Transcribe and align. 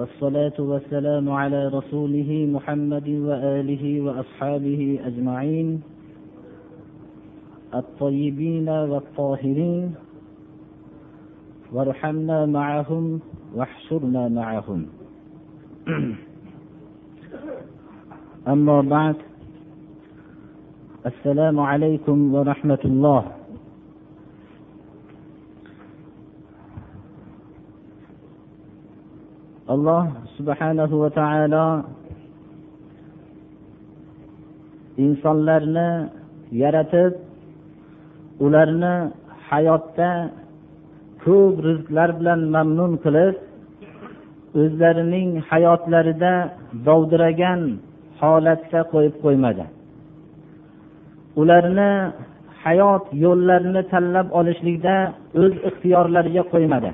والصلاة 0.00 0.52
والسلام 0.58 1.30
على 1.30 1.68
رسوله 1.68 2.48
محمد 2.52 3.08
وآله 3.08 4.00
وأصحابه 4.00 5.00
أجمعين 5.04 5.82
الطيبين 7.74 8.68
والطاهرين 8.68 9.94
وارحمنا 11.72 12.46
معهم 12.46 13.20
واحشرنا 13.54 14.28
معهم. 14.28 14.86
أما 18.48 18.80
بعد 18.80 19.16
السلام 21.06 21.60
عليكم 21.60 22.34
ورحمة 22.34 22.82
الله. 22.84 23.39
Alloh 29.72 30.02
subhanahu 30.36 30.94
va 31.02 31.10
taolo 31.20 31.66
insonlarni 35.04 35.88
yaratib 36.62 37.12
ularni 38.44 38.94
hayotda 39.48 40.10
ko'p 41.24 41.54
rizqlar 41.68 42.10
bilan 42.18 42.40
mamnun 42.54 42.92
qilib 43.04 43.34
o'zlarining 44.60 45.30
hayotlarida 45.50 46.32
dovdiragan 46.86 47.60
holatda 48.20 48.80
qo'yib 48.92 49.14
qo'ymadi. 49.24 49.64
Ularni 51.40 51.90
hayot 52.64 53.04
yo'llarini 53.24 53.82
tanlab 53.92 54.26
olishlikda 54.38 54.96
o'z 55.42 55.54
ixtiyorlariga 55.68 56.42
qo'ymadi. 56.52 56.90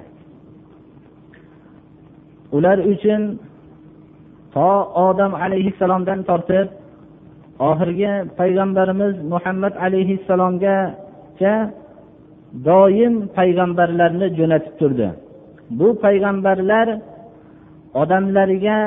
Ular 2.56 2.78
uchun 2.92 3.22
to 4.54 4.70
odam 5.08 5.32
alayhissalomdan 5.44 6.20
tortib 6.28 6.68
oxirgi 7.70 8.12
payg'ambarimiz 8.38 9.14
muhammad 9.32 9.74
alayhissalomgacha 9.86 11.54
doim 12.68 13.14
payg'ambarlarni 13.36 14.26
jo'natib 14.38 14.74
turdi. 14.80 15.08
Bu 15.78 15.88
payg'ambarlar 16.04 16.88
odamlarga 18.02 18.78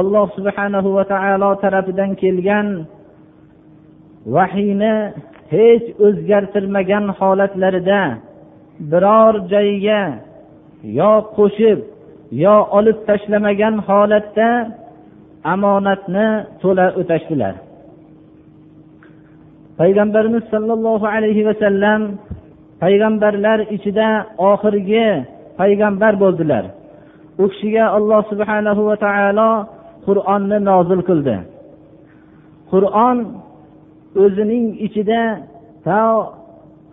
alloh 0.00 0.26
subhanahu 0.36 0.88
va 0.96 1.04
taolo 1.12 1.50
tarafidan 1.62 2.10
kelgan 2.22 2.66
vahiyni 4.34 4.94
hech 5.54 5.86
o'zgartirmagan 6.06 7.04
holatlarida 7.18 8.02
biror 8.90 9.34
joyiga 9.52 10.00
yo 10.98 11.12
qo'shib 11.36 11.78
yo 12.30 12.56
olib 12.78 12.98
tashlamagan 13.08 13.74
holatda 13.88 14.48
omonatni 15.52 16.28
to'la 16.62 16.86
o'tashdilar. 17.00 17.54
Payg'ambarimiz 19.80 20.44
sollallohu 20.52 21.06
alayhi 21.14 21.46
vasallam 21.48 22.00
payg'ambarlar 22.82 23.58
ichida 23.76 24.08
oxirgi 24.50 25.08
payg'ambar 25.60 26.12
bo'ldilar. 26.22 26.64
U 27.42 27.44
kishiga 27.52 27.84
alloh 27.96 28.20
subhanahu 28.32 28.82
va 28.88 28.96
taolo 29.06 29.50
qur'onni 30.06 30.58
nozil 30.70 31.00
qildi. 31.08 31.36
Qur'on 32.72 33.16
o'zining 34.22 34.64
ichida 34.86 35.22
to 35.86 36.02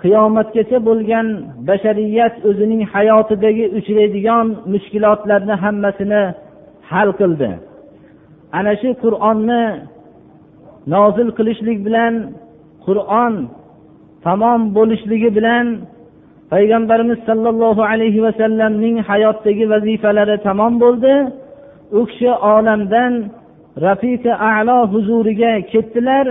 qiyomatgacha 0.03 0.77
bo'lgan 0.89 1.27
bashariyat 1.69 2.35
o'zining 2.49 2.81
hayotidagi 2.93 3.65
uchraydigan 3.77 4.47
mushkulotlarni 4.73 5.55
hammasini 5.63 6.23
hal 6.91 7.09
qildi. 7.19 7.49
Ana 8.57 8.73
shu 8.81 8.89
qur'onni 9.03 9.63
nozil 10.93 11.29
qilishlik 11.37 11.79
bilan 11.87 12.13
qur'on 12.85 13.33
tamom 14.25 14.61
bo'lishligi 14.77 15.29
bilan 15.37 15.65
payg'ambarimiz 16.53 17.19
sollallohu 17.29 17.81
alayhi 17.91 18.23
vasallamning 18.25 18.95
hayotdagi 19.09 19.65
vazifalari 19.73 20.35
tamom 20.47 20.73
bo'ldi. 20.83 21.13
U 21.99 22.01
kishi 22.09 22.31
olamdan 22.55 23.13
rafiqi 23.85 24.31
alo 24.55 24.77
huzuriga 24.93 25.53
ketdilar. 25.71 26.25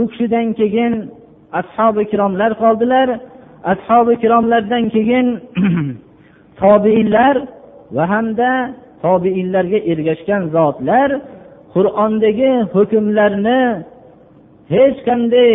U 0.00 0.02
kishidan 0.10 0.46
keyin 0.60 0.92
ashobi 1.60 2.00
ikromlar 2.06 2.52
qoldilar. 2.62 3.08
Ashobi 3.72 4.12
ikromlardan 4.18 4.84
keyin 4.94 5.26
tobeinlar 6.60 7.36
va 7.96 8.04
hamda 8.12 8.50
tobeinlarga 9.04 9.78
ergashgan 9.92 10.42
zotlar 10.56 11.08
qur'ondagi 11.74 12.52
hukmlarni 12.74 13.60
hech 14.74 14.98
qanday 15.08 15.54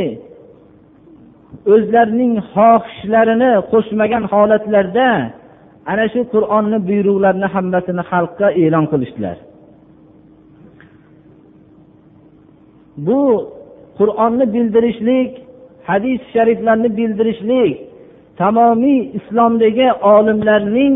o'zlarining 1.74 2.34
xohishlarini 2.54 3.52
qo'shmagan 3.72 4.24
holatlarda 4.34 5.10
ana 5.92 6.06
shu 6.14 6.22
qur'onni 6.34 6.78
buyruqlarini 6.90 7.48
hammasini 7.56 8.04
xalqqa 8.12 8.48
e'lon 8.64 8.86
qilishdilar. 8.92 9.38
Bu 13.08 13.22
qur'onni 14.00 14.46
bildirishlik 14.56 15.32
hadis 15.88 16.22
shariflarni 16.34 16.90
bildirishlik 16.98 17.74
tamomiy 18.38 19.00
islomdagi 19.18 19.88
olimlarning 20.14 20.96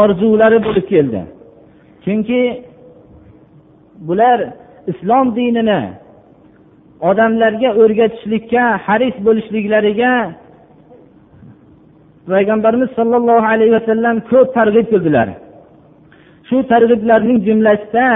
orzulari 0.00 0.58
bo'lib 0.66 0.86
keldi. 0.92 1.20
Chunki 2.04 2.42
bular 4.06 4.38
islom 4.92 5.26
dinini 5.36 5.80
odamlarga 7.08 7.70
o'rgatishlikka 7.82 8.64
haris 8.86 9.16
bo'lishliklariga 9.26 10.12
payg'ambarimiz 12.30 12.90
sollallohu 12.98 13.46
alayhi 13.54 13.72
vasallam 13.78 14.16
ko'p 14.30 14.48
targ'ib 14.58 14.86
qildilar. 14.92 15.28
Shu 16.48 16.56
targ'iblarning 16.72 17.38
jumlasida 17.46 18.08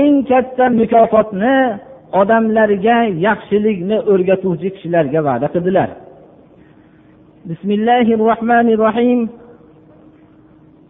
eng 0.00 0.14
katta 0.30 0.64
mukofotni 0.80 1.56
odamlarga 2.20 2.98
yaxshilikni 3.26 3.98
o'rgatuvchi 4.12 4.68
kishilarga 4.74 5.20
va'da 5.28 5.46
qildilar. 5.54 5.88
Bismillahi 7.50 8.12
rohmanir 8.30 8.78
rohim 8.86 9.20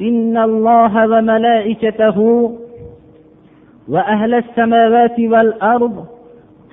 إن 0.00 0.36
الله 0.36 1.08
وملائكته 1.12 2.18
وأهل 3.88 4.34
السماوات 4.34 5.20
والأرض 5.20 6.06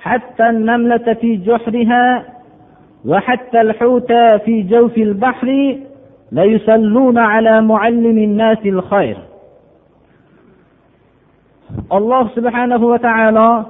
حتى 0.00 0.50
النملة 0.50 1.14
في 1.20 1.36
جحرها 1.36 2.24
وحتى 3.06 3.60
الحوت 3.60 4.12
في 4.44 4.62
جوف 4.62 4.98
البحر 4.98 5.76
ليصلون 6.32 7.18
على 7.18 7.60
معلم 7.62 8.18
الناس 8.18 8.58
الخير 8.66 9.18
الله 11.92 12.28
سبحانه 12.36 12.84
وتعالى 12.86 13.64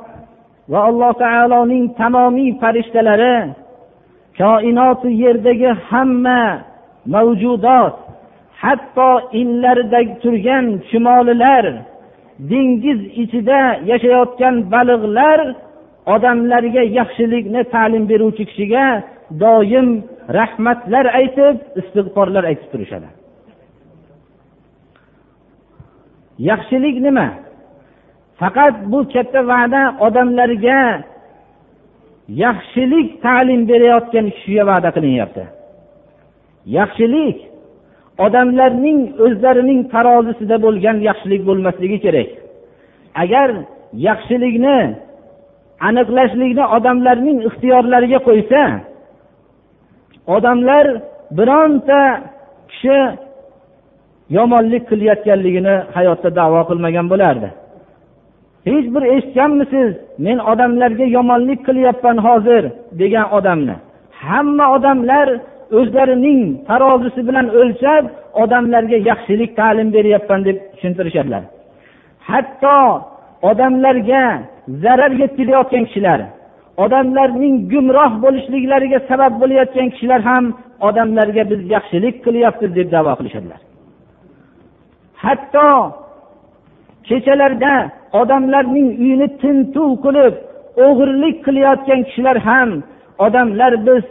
va 0.73 0.79
alloh 0.89 1.13
taoloning 1.25 1.87
tamomiy 2.01 2.51
farishtalari 2.61 3.37
koinoti 4.41 5.09
yerdagi 5.23 5.71
hamma 5.89 6.43
mavjudot 7.15 7.95
hatto 8.63 9.11
inlardagi 9.41 10.15
turgan 10.23 10.67
chumolilar 10.89 11.65
dengiz 12.51 13.01
ichida 13.23 13.61
yashayotgan 13.91 14.55
baliqlar 14.73 15.41
odamlarga 16.15 16.83
yaxshilikni 16.99 17.63
ta'lim 17.75 18.05
beruvchi 18.11 18.45
kishiga 18.51 18.87
doim 19.43 19.89
rahmatlar 20.39 21.07
aytib 21.21 21.57
istig'forlar 21.81 22.45
aytib 22.51 22.69
turishadi. 22.73 23.09
Yaxshilik 26.51 26.97
nima? 27.07 27.29
Faqat 28.41 28.75
bu 28.93 28.99
katta 29.13 29.41
va'da 29.53 29.83
odamlarga 30.07 30.81
yaxshilik 32.43 33.09
ta'lim 33.25 33.61
berayotgan 33.71 34.27
kishiga 34.35 34.65
va'da 34.71 34.91
qilinyapti. 34.97 35.45
Yaxshilik 36.79 37.39
odamlarning 38.27 38.99
o'zlarining 39.25 39.81
tarozisida 39.95 40.57
bo'lgan 40.65 40.97
yaxshilik 41.09 41.43
bo'lmasligi 41.49 41.99
kerak. 42.05 42.31
Agar 43.23 43.49
yaxshilikni 44.09 44.79
aniqlashlikni 45.89 46.65
odamlarning 46.77 47.39
ixtiyorlariga 47.49 48.19
qo'ysa 48.29 48.63
odamlar 50.37 50.87
bironta 51.39 52.01
kishi 52.71 52.99
yomonlik 54.37 54.85
qilayotganligini 54.91 55.75
hayotda 55.97 56.31
davo 56.41 56.61
qilmagan 56.71 57.07
bo'lardi. 57.13 57.49
Hech 58.71 58.87
bir 58.95 59.03
eshitganmisiz 59.15 59.91
men 60.27 60.39
odamlarga 60.53 61.07
yomonlik 61.17 61.61
qilyapman 61.69 62.19
hozir 62.27 62.63
degan 63.01 63.27
odamni. 63.39 63.77
Hamma 64.25 64.67
odamlar 64.77 65.29
o'zlarining 65.79 66.41
tarozisi 66.69 67.21
bilan 67.29 67.47
o'lchab 67.61 68.05
odamlarga 68.43 68.99
yaxshilik 69.11 69.51
ta'lim 69.61 69.89
beryapman 69.97 70.41
deb 70.49 70.57
tushuntirishadilar. 70.73 71.43
Hatto 72.31 72.79
odamlarga 73.51 74.25
zarar 74.83 75.13
yetkazayotgan 75.23 75.85
kishilar 75.89 76.21
odamlarning 76.85 77.55
gumroh 77.73 78.13
bo'lishliklariga 78.25 78.99
sabab 79.11 79.33
bo'layotgan 79.43 79.89
kishilar 79.95 80.21
ham 80.31 80.45
odamlarga 80.89 81.43
biz 81.51 81.61
yaxshilik 81.75 82.17
qilyapmiz 82.25 82.71
deb 82.79 82.89
davo 82.97 83.13
qilishadilar. 83.19 83.61
Hatto 85.25 85.69
kechalarda 87.09 87.75
odamlarning 88.21 88.89
uyini 89.03 89.29
tintuv 89.43 89.91
qilib 90.05 90.35
o'g'irlik 90.87 91.37
qilayotgan 91.47 92.01
kishilar 92.09 92.37
ham 92.49 92.71
odamlar 93.27 93.73
biz 93.87 94.05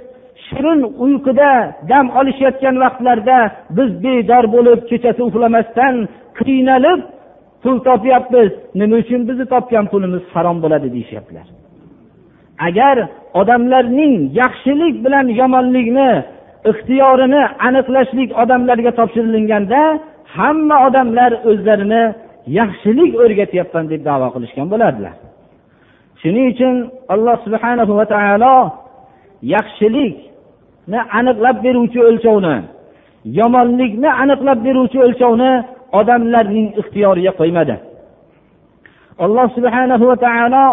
shirin 0.48 0.82
uyquda 1.06 1.52
dam 1.90 2.06
olishayotgan 2.20 2.76
vaqtlarda 2.84 3.38
biz 3.78 3.90
bedor 4.04 4.46
bo'lib 4.56 4.80
kechasi 4.90 5.22
uxlamasdan 5.30 5.96
qiynalib 6.40 7.00
pul 7.64 7.78
topyapmiz. 7.90 8.52
Nima 8.80 8.96
uchun 9.02 9.22
bizni 9.30 9.46
topgan 9.54 9.86
pulimiz 9.92 10.24
harom 10.34 10.58
bo'ladi 10.64 10.88
deyishyaptilar. 10.96 11.48
Agar 12.68 12.98
odamlarning 13.42 14.14
yaxshilik 14.42 14.96
bilan 15.06 15.28
yomonlikni 15.42 16.12
ixtiyorini 16.72 17.44
aniqlashlik 17.68 18.30
odamlarga 18.44 18.92
topshirilganda 19.00 19.82
hamma 20.38 20.78
odamlar 20.88 21.32
o'zlarini 21.50 22.04
yaxshilik 22.48 23.12
o'rgatyapman 23.24 23.86
deb 23.92 24.02
davo 24.10 24.28
qilishgan 24.36 24.68
bo'lardilar. 24.74 25.16
Shuning 26.22 26.46
uchun 26.54 26.76
alloh 27.14 27.38
subhana 27.46 27.84
va 28.00 28.06
taolo 28.14 28.56
yaxshilikni 29.56 31.00
aniqlab 31.20 31.58
beruvchi 31.66 32.00
o'lchovni 32.10 32.56
yomonlikni 33.40 34.10
aniqlab 34.24 34.60
beruvchi 34.68 34.98
o'lchovni 35.06 35.52
odamlarning 36.00 36.68
ixtiyoriga 36.82 37.32
qo'ymadi. 37.40 37.76
Alloh 39.26 39.48
subhana 39.58 39.96
va 40.10 40.18
taolo 40.26 40.66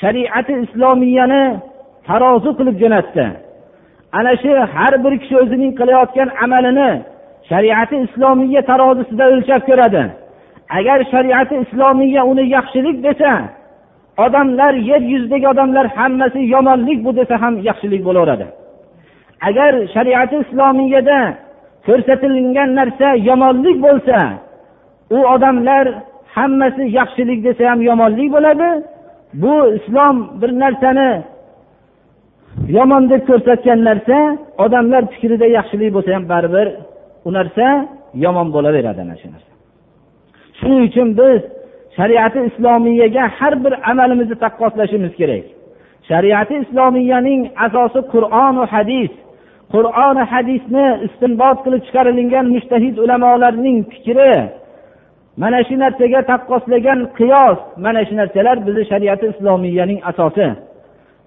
shariati 0.00 0.54
islomiyani 0.64 1.44
tarozi 2.08 2.50
qilib 2.58 2.76
jo'natdi. 2.82 3.26
Ana 4.18 4.32
shu 4.42 4.50
har 4.74 4.92
bir 5.04 5.12
kishi 5.22 5.34
o'zining 5.42 5.72
qilayotgan 5.78 6.28
amalini 6.44 6.90
shariati 7.50 7.96
islomiya 8.06 8.62
tarozisida 8.70 9.24
o'lchab 9.34 9.62
ko'radi. 9.70 10.02
Agar 10.68 10.98
shariati 11.12 11.54
islomiya 11.64 12.22
uni 12.30 12.44
yaxshilik 12.56 12.96
desa 13.06 13.32
odamlar 14.24 14.74
yer 14.90 15.02
yuzidagi 15.12 15.46
odamlar 15.48 15.86
hammasi 15.98 16.40
yomonlik 16.54 16.98
bu 17.04 17.10
desa 17.16 17.34
ham 17.42 17.54
yaxshilik 17.68 18.02
bo'laveradi. 18.08 18.46
Agar 19.48 19.72
shariati 19.94 20.36
islomiyada 20.44 21.18
ko'rsatilgan 21.86 22.70
narsa 22.78 23.08
yomonlik 23.28 23.76
bo'lsa 23.86 24.18
u 25.16 25.18
odamlar 25.34 25.84
hammasi 26.36 26.82
yaxshilik 26.98 27.40
desa 27.46 27.62
ham 27.70 27.80
yomonlik 27.90 28.28
bo'ladi. 28.36 28.68
Bu 29.42 29.54
islom 29.78 30.16
bir 30.40 30.50
narsani 30.62 31.10
yomon 32.76 33.02
deb 33.10 33.22
ko'rsatgan 33.30 33.80
narsa 33.88 34.18
odamlar 34.64 35.02
fikrida 35.12 35.46
yaxshilik 35.58 35.90
bo'lsa 35.96 36.10
ham 36.16 36.24
baribir 36.32 36.66
u 37.28 37.30
narsa 37.38 37.66
yomon 38.24 38.48
bo'laveradi 38.54 39.00
ana 39.06 39.16
shu 39.20 39.28
narsa. 39.34 39.47
Shuning 40.58 40.82
uchun 40.88 41.08
biz 41.20 41.40
shariati 41.96 42.40
islomiyaga 42.48 43.24
har 43.38 43.54
bir 43.64 43.72
amalimizni 43.90 44.36
taqqoslashimiz 44.44 45.12
kerak. 45.20 45.44
Shariati 46.08 46.54
islomiyaning 46.64 47.42
asosi 47.66 48.00
qur'on 48.12 48.54
va 48.60 48.66
hadis. 48.74 49.12
Qur'oni 49.74 50.22
hadisni 50.32 50.86
istinbot 51.06 51.58
qilib 51.64 51.82
chiqarilgan 51.86 52.46
mushtahid 52.54 52.96
ulamolarning 53.04 53.78
fikri. 53.92 54.34
Mana 55.42 55.60
shu 55.68 55.74
narsaga 55.82 56.20
taqqoslagan 56.30 57.00
qiyos 57.18 57.58
mana 57.84 58.00
shu 58.06 58.14
narsalar 58.20 58.56
bizni 58.66 58.84
shariati 58.90 59.26
islomiyaning 59.32 60.00
asosi. 60.10 60.48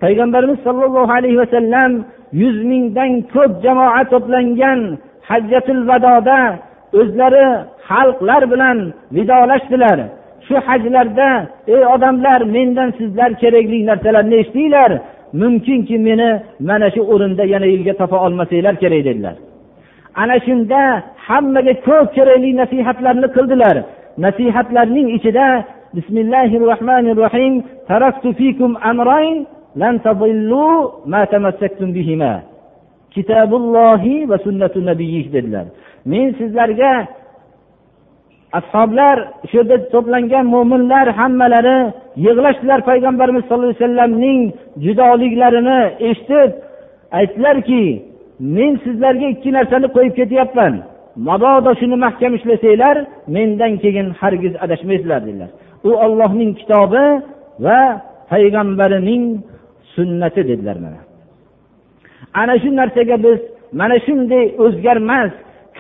Payg'ambarimiz 0.04 0.60
sollallohu 0.68 1.12
alayhi 1.18 1.38
vasallam 1.44 1.92
yuz 2.42 2.58
mingdan 2.72 3.12
ko'p 3.34 3.52
jamoa 3.66 4.02
to'plangan 4.14 4.80
hajjatul 5.30 5.82
vadoda 5.90 6.40
o'zlari 7.01 7.47
xalqlar 7.89 8.43
bilan 8.53 8.79
vidolashdilar 9.17 9.99
shu 10.47 10.55
hajlarda 10.67 11.31
ey 11.75 11.83
odamlar 11.95 12.41
mendan 12.57 12.91
sizlar 12.99 13.31
kerakli 13.43 13.79
narsalarni 13.91 14.37
eshitdinglar 14.43 14.91
mumkinki 15.41 15.97
meni 16.07 16.31
mana 16.69 16.89
shu 16.95 17.03
o'rinda 17.13 17.45
yana 17.55 17.67
yilga 17.75 17.95
topa 18.01 18.17
olmasanglar 18.27 18.75
kerak 18.83 19.03
dedilar 19.09 19.37
ana 20.23 20.37
shunda 20.47 20.83
hammaga 21.27 21.75
ko'p 21.87 22.09
kerakli 22.17 22.51
nasihatlarni 22.63 23.29
qildilar 23.37 23.77
nasihatlarning 24.25 25.09
ichida 25.17 25.47
bismillahi 25.97 26.57
rohmanir 26.71 27.17
rohim 27.25 27.55
لن 29.83 30.03
تضلوا 30.03 30.91
ما 31.07 31.25
تمسكتم 31.25 31.93
بهما 31.93 32.33
كتاب 33.15 33.51
الله 33.55 34.03
وسنة 34.31 34.75
نبيه 34.91 35.25
dedilar 35.35 35.67
men 36.06 36.28
sizlarga 36.40 36.94
ashoblar 38.60 39.18
shu 39.50 39.58
yerda 39.58 39.76
to'plangan 39.94 40.46
mo'minlar 40.56 41.08
hammalari 41.20 41.78
yig'lashdilar 42.26 42.80
payg'ambarimiz 42.90 43.44
sollallohu 43.50 43.74
alayhi 43.74 43.84
vasallamning 43.84 44.40
judoliklarini 44.86 45.80
eshitib 46.10 46.50
aytdilarki 47.20 47.84
men 48.56 48.72
sizlarga 48.84 49.28
ikki 49.34 49.50
narsani 49.58 49.88
qo'yib 49.96 50.14
ketyapman. 50.20 50.74
Mabodo 51.28 51.72
shuni 51.80 51.98
mahkam 52.06 52.32
ishlasanglar 52.38 52.96
mendan 53.36 53.74
keyin 53.84 54.08
hargiz 54.20 54.54
adashmaysizlar 54.64 55.20
dedilar. 55.28 55.50
U 55.88 55.90
ollohning 56.06 56.52
kitobi 56.60 57.06
va 57.66 57.80
payg'ambarining 58.32 59.24
sunnati 59.96 60.42
dedilar 60.50 60.78
mana. 60.86 61.00
Ana 62.42 62.56
shu 62.62 62.70
narsaga 62.80 63.18
biz 63.26 63.40
mana 63.80 63.98
shunday 64.06 64.46
o'zgarmas 64.64 65.32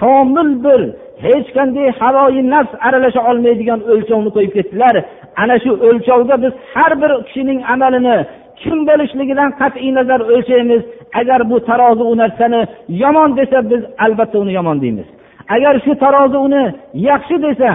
komil 0.01 0.49
bir 0.65 0.81
hech 1.25 1.47
qanday 1.57 1.87
havoyi 1.99 2.41
nafs 2.53 2.73
aralasha 2.87 3.21
olmaydigan 3.29 3.79
o'lchovni 3.91 4.29
qo'yib 4.35 4.53
ketdilar. 4.57 4.95
Ana 5.41 5.55
shu 5.63 5.71
o'lchovda 5.87 6.35
biz 6.43 6.53
har 6.73 6.93
bir 7.01 7.11
kishining 7.27 7.59
amalini 7.73 8.17
kim 8.61 8.77
bo'lishligidan 8.89 9.49
qat'iy 9.61 9.91
nazar 9.97 10.19
o'lchaymiz. 10.33 10.81
Agar 11.19 11.39
bu 11.51 11.57
tarozi 11.69 12.03
u 12.11 12.13
narsani 12.21 12.61
yomon 13.03 13.29
desa 13.39 13.57
biz 13.71 13.81
albatta 14.05 14.37
uni 14.43 14.53
yomon 14.59 14.77
deymiz. 14.83 15.07
Agar 15.55 15.75
shu 15.85 15.91
tarozi 16.03 16.37
uni 16.47 16.63
yaxshi 17.09 17.35
desa 17.45 17.71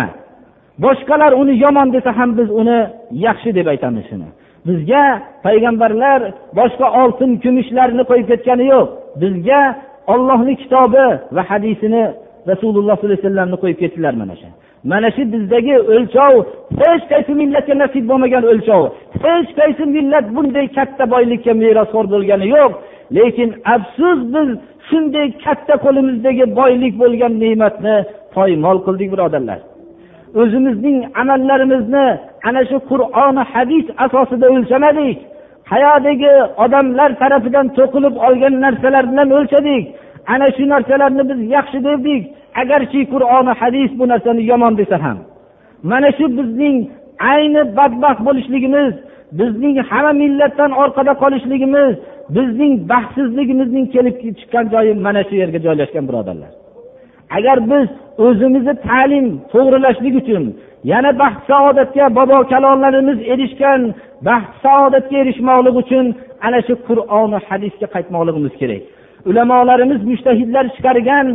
boshqalar 0.85 1.33
uni 1.43 1.55
yomon 1.65 1.89
desa 1.95 2.11
ham 2.19 2.31
biz 2.39 2.49
uni 2.61 2.79
yaxshi 3.27 3.51
deb 3.59 3.67
aytamiz 3.73 4.05
shuni. 4.11 4.29
Bizga 4.67 5.05
payg'ambarlar 5.47 6.21
boshqa 6.59 6.87
oltin 7.03 7.31
kumushlarni 7.43 8.03
qo'yib 8.11 8.27
ketgani 8.31 8.65
yo'q. 8.75 8.89
Bizga 9.23 9.61
ollohni 10.13 10.55
kitobi 10.63 11.07
va 11.37 11.43
hadisini 11.51 12.03
rasululloh 12.51 12.97
sollallohu 12.97 13.07
alayhi 13.07 13.23
vasallamni 13.23 13.57
qo'yib 13.63 13.79
ketdilar 13.83 14.15
mana 14.23 14.35
shu. 14.41 14.49
Mana 14.91 15.09
shu 15.17 15.23
bizdagi 15.33 15.75
o'lchov 15.95 16.35
hech 16.81 17.03
qaysi 17.13 17.33
millatga 17.41 17.75
nasib 17.83 18.05
bo'lmagan 18.11 18.45
o'lchov 18.53 18.83
hech 19.25 19.49
qaysi 19.61 19.85
millat 19.97 20.27
bunday 20.37 20.67
katta 20.77 21.05
boylikka 21.15 21.53
merosxo'r 21.63 22.07
bo'lgani 22.15 22.47
yo'q. 22.57 22.73
Lekin 23.17 23.51
afsus 23.75 24.19
biz 24.35 24.49
shunday 24.89 25.27
katta 25.45 25.75
qo'limizdagi 25.85 26.45
boylik 26.61 26.95
bo'lgan 27.03 27.33
ne'matni 27.43 27.97
poymol 28.37 28.79
qildik 28.87 29.09
birodarlar. 29.15 29.59
O'zimizning 30.41 30.99
amallarimizni 31.23 32.07
ana 32.49 32.63
shu 32.69 32.77
qur'oni 32.91 33.43
hadis 33.53 33.87
asosida 34.05 34.47
o'lchamadik. 34.55 35.19
Hayodagi 35.73 36.33
odamlar 36.65 37.11
tarafidan 37.21 37.67
to'qilib 37.79 38.15
olgan 38.27 38.55
narsalar 38.65 39.05
bilan 39.11 39.29
o'lchadik. 39.39 39.85
Ana 40.33 40.49
shu 40.57 40.65
narsalarni 40.75 41.23
biz 41.31 41.41
yaxshi 41.57 41.79
devdik 41.89 42.23
agarchi 42.63 43.01
qur'oni 43.13 43.53
hadis 43.61 43.91
bu 43.99 44.05
narsani 44.13 44.43
yomon 44.51 44.73
desa 44.81 44.97
ham. 45.05 45.19
Mana 45.91 46.09
shu 46.19 46.25
bizning 46.39 46.77
ayni 47.33 47.63
badbaxt 47.79 48.21
bo'lishligimiz 48.27 48.93
bizning 49.39 49.77
hamma 49.89 50.13
millatdan 50.23 50.71
orqada 50.83 51.13
qolishligimiz 51.23 51.93
bizning 52.37 52.73
baxtsizligimizning 52.91 53.87
kelib 53.95 54.17
chiqqan 54.39 54.65
joyi 54.75 54.93
mana 55.07 55.23
shu 55.29 55.35
yerga 55.43 55.59
joylashgan 55.67 56.05
birodarlar. 56.09 56.53
Agar 57.37 57.59
biz 57.71 57.87
o'zimizni 58.27 58.75
ta'lim 58.89 59.27
to'g'rilashlik 59.53 60.15
uchun 60.23 60.45
yana 60.93 61.11
baxt 61.21 61.41
saodatga 61.51 62.05
bobo 62.19 62.39
kalonlarimiz 62.53 63.19
erishgan 63.33 63.81
baxt 64.29 64.53
saodatga 64.65 65.17
erishmoqlik 65.23 65.77
uchun 65.83 66.07
ana 66.47 66.59
shu 66.67 66.75
qur'oni 66.89 67.39
hadisga 67.49 67.87
qaytmoqligimiz 67.95 68.55
kerak. 68.61 68.83
Ulamolarimiz 69.31 70.01
mushtahidlar 70.11 70.65
chiqargan 70.77 71.27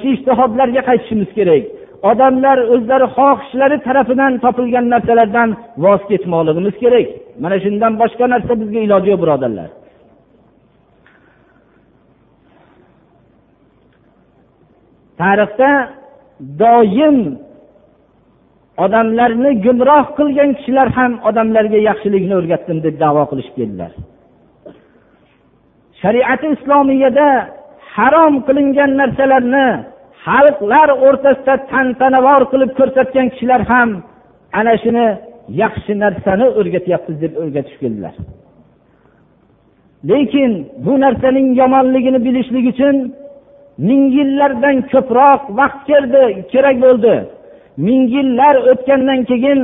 shu 0.00 0.08
ishtihodlarga 0.16 0.82
qaytishimiz 0.88 1.30
kerak. 1.38 1.62
Odamlar 2.10 2.58
o'zlari 2.74 3.06
xohishlari 3.16 3.76
tarafidan 3.86 4.32
topilgan 4.44 4.86
narsalardan 4.94 5.48
voz 5.84 6.02
kechmoqligimiz 6.10 6.74
kerak. 6.82 7.06
Mana 7.42 7.56
shundan 7.64 7.92
boshqa 8.02 8.24
narsa 8.32 8.52
bizga 8.60 8.80
iloji 8.86 9.08
yo'q 9.12 9.20
birodarlar. 9.24 9.68
Tarixda 15.20 15.70
doim 16.62 17.16
odamlarni 18.84 19.50
gumroh 19.64 20.06
qilgan 20.18 20.50
kishilar 20.58 20.88
ham 20.98 21.12
odamlarga 21.28 21.78
yaxshilikni 21.88 22.34
o'rgatdim 22.40 22.78
deb 22.86 22.94
davo 23.04 23.22
qilishib 23.30 23.54
keldilar. 23.60 23.92
Shariati 26.02 26.46
islomiyada 26.56 27.28
harom 27.94 28.34
qilingan 28.46 28.90
narsalarni 29.00 29.66
xalqlar 30.24 30.88
o'rtasida 31.06 31.54
tantanavor 31.72 32.42
qilib 32.52 32.70
ko'rsatgan 32.78 33.26
kishilar 33.32 33.60
ham 33.72 33.90
ana 34.60 34.74
shuni 34.82 35.06
yaxshi 35.62 35.92
narsani 36.04 36.46
o'rgatyapmiz 36.58 37.16
deb 37.24 37.32
o'rgatishib 37.42 37.80
keldilar. 37.84 38.14
Lekin 40.10 40.52
bu 40.84 40.92
narsaning 41.04 41.48
yomonligini 41.60 42.20
bilishlik 42.26 42.66
uchun 42.72 42.96
ming 43.88 44.02
yillardan 44.16 44.76
ko'proq 44.92 45.40
vaqt 45.58 45.80
keldi 45.90 46.22
kerak 46.52 46.76
bo'ldi. 46.84 47.14
Ming 47.84 48.02
yillar 48.14 48.54
o'tgandan 48.70 49.20
keyin 49.30 49.60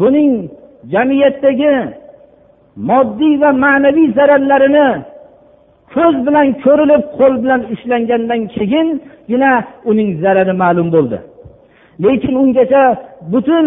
buning 0.00 0.32
jamiyatdagi 0.92 1.74
moddiy 2.88 3.34
va 3.42 3.50
ma'naviy 3.64 4.08
zararlarini 4.18 4.88
ko'z 5.94 6.16
bilan 6.26 6.48
ko'rilib 6.64 7.02
qo'l 7.18 7.34
bilan 7.42 7.60
ushlangandan 7.74 8.40
keyingina 8.54 9.52
uning 9.90 10.10
zarari 10.22 10.54
ma'lum 10.62 10.88
bo'ldi. 10.94 11.18
Lekin 12.04 12.34
ungacha 12.42 12.82
butun 13.32 13.66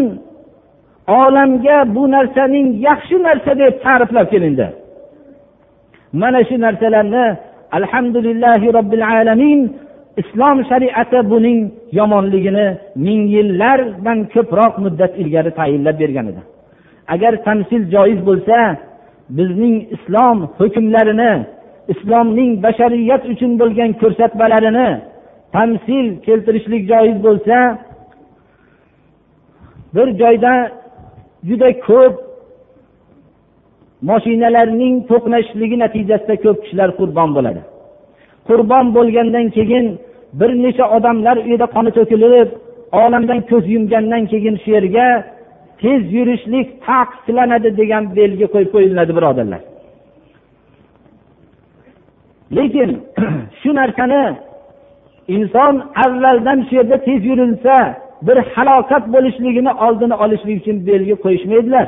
olamga 1.22 1.78
bu 1.96 2.04
narsaning 2.16 2.68
yaxshi 2.88 3.18
narsa 3.28 3.52
deb 3.62 3.74
ta'riflab 3.84 4.28
kelindi. 4.34 4.68
Mana 6.22 6.40
shu 6.48 6.56
narsalarni 6.66 7.26
alhamdulillahi 7.78 8.68
robbil 8.78 9.06
alamin 9.16 9.60
islom 10.22 10.58
shariati 10.70 11.20
buning 11.32 11.60
yomonligini 12.00 12.68
ming 13.06 13.22
yillardan 13.36 14.20
ko'proq 14.34 14.74
muddat 14.84 15.14
ilgari 15.22 15.52
tayinlab 15.60 15.96
bergan 16.02 16.28
edi. 16.32 16.42
Agar 17.14 17.34
tamsil 17.48 17.84
joiz 17.94 18.20
bo'lsa 18.30 18.58
bizning 19.38 19.76
islom 19.96 20.38
hukmlarini 20.60 21.32
islomning 21.94 22.52
bashariyat 22.66 23.24
uchun 23.34 23.52
bo'lgan 23.62 23.92
ko'rsatmalarini 24.02 24.90
tamsil 25.56 26.06
keltirishlik 26.26 26.84
joiz 26.92 27.18
bo'lsa 27.28 27.58
bir 29.96 30.08
joyda 30.22 30.54
juda 31.48 31.70
ko'p 31.88 32.14
moshinalarning 34.10 34.96
to'qnashishligi 35.10 35.78
natijasida 35.84 36.36
ko'p 36.44 36.58
kishilar 36.64 36.90
qurbon 37.00 37.30
bo'ladi. 37.38 37.62
Qurbon 38.48 38.86
bo'lgandan 38.96 39.48
keyin 39.58 39.86
bir 40.40 40.52
necha 40.64 40.86
odamlar 40.98 41.38
uyda 41.50 41.66
qoni 41.76 41.92
to'kilib 41.98 42.50
olamdan 43.02 43.40
ko'z 43.50 43.64
yumgandan 43.76 44.24
keyin 44.32 44.56
shu 44.64 44.70
yerga 44.76 45.08
tez 45.82 46.02
yurishlik 46.16 46.68
taqiqlanadi 46.88 47.70
degan 47.80 48.04
belgi 48.18 48.46
qo'yib 48.54 48.70
qo'yiladi 48.76 49.12
birodarlar. 49.18 49.62
Lekin 52.58 52.90
shu 53.62 53.70
narsani 53.80 54.24
inson 55.36 55.74
avvaldan 56.06 56.60
shu 56.68 56.74
yerda 56.80 56.98
tez 57.08 57.22
yurilsa 57.30 57.76
bir 58.28 58.38
halokat 58.54 59.04
bo'lishligini 59.14 59.72
oldini 59.86 60.16
olishlik 60.24 60.56
uchun 60.62 60.78
belgi 60.90 61.16
qo'yishmaydilar. 61.24 61.88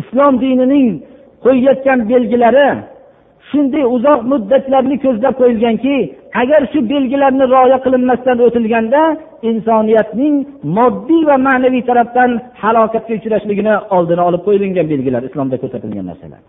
Islom 0.00 0.34
dinining 0.42 0.88
qo'yayotgan 1.44 1.98
belgilari 2.10 2.68
shunday 3.50 3.84
uzoq 3.96 4.20
muddatlarni 4.32 4.96
ko'zlab 5.04 5.34
qo'yilganki 5.40 5.96
agar 6.42 6.60
shu 6.72 6.78
belgilarni 6.92 7.44
rioya 7.52 7.78
qilinmasdan 7.84 8.38
o'tilganda 8.46 9.02
insoniyatning 9.50 10.34
moddiy 10.78 11.22
va 11.30 11.36
ma'naviy 11.48 11.82
tarafdan 11.90 12.30
halokatga 12.62 13.12
uchrashligini 13.20 13.74
oldini 13.96 14.22
olib 14.28 14.42
qo'yilgan 14.46 14.86
belgilar 14.92 15.22
islomda 15.28 15.56
ko'rsatilgan 15.62 16.06
narsalar. 16.10 16.40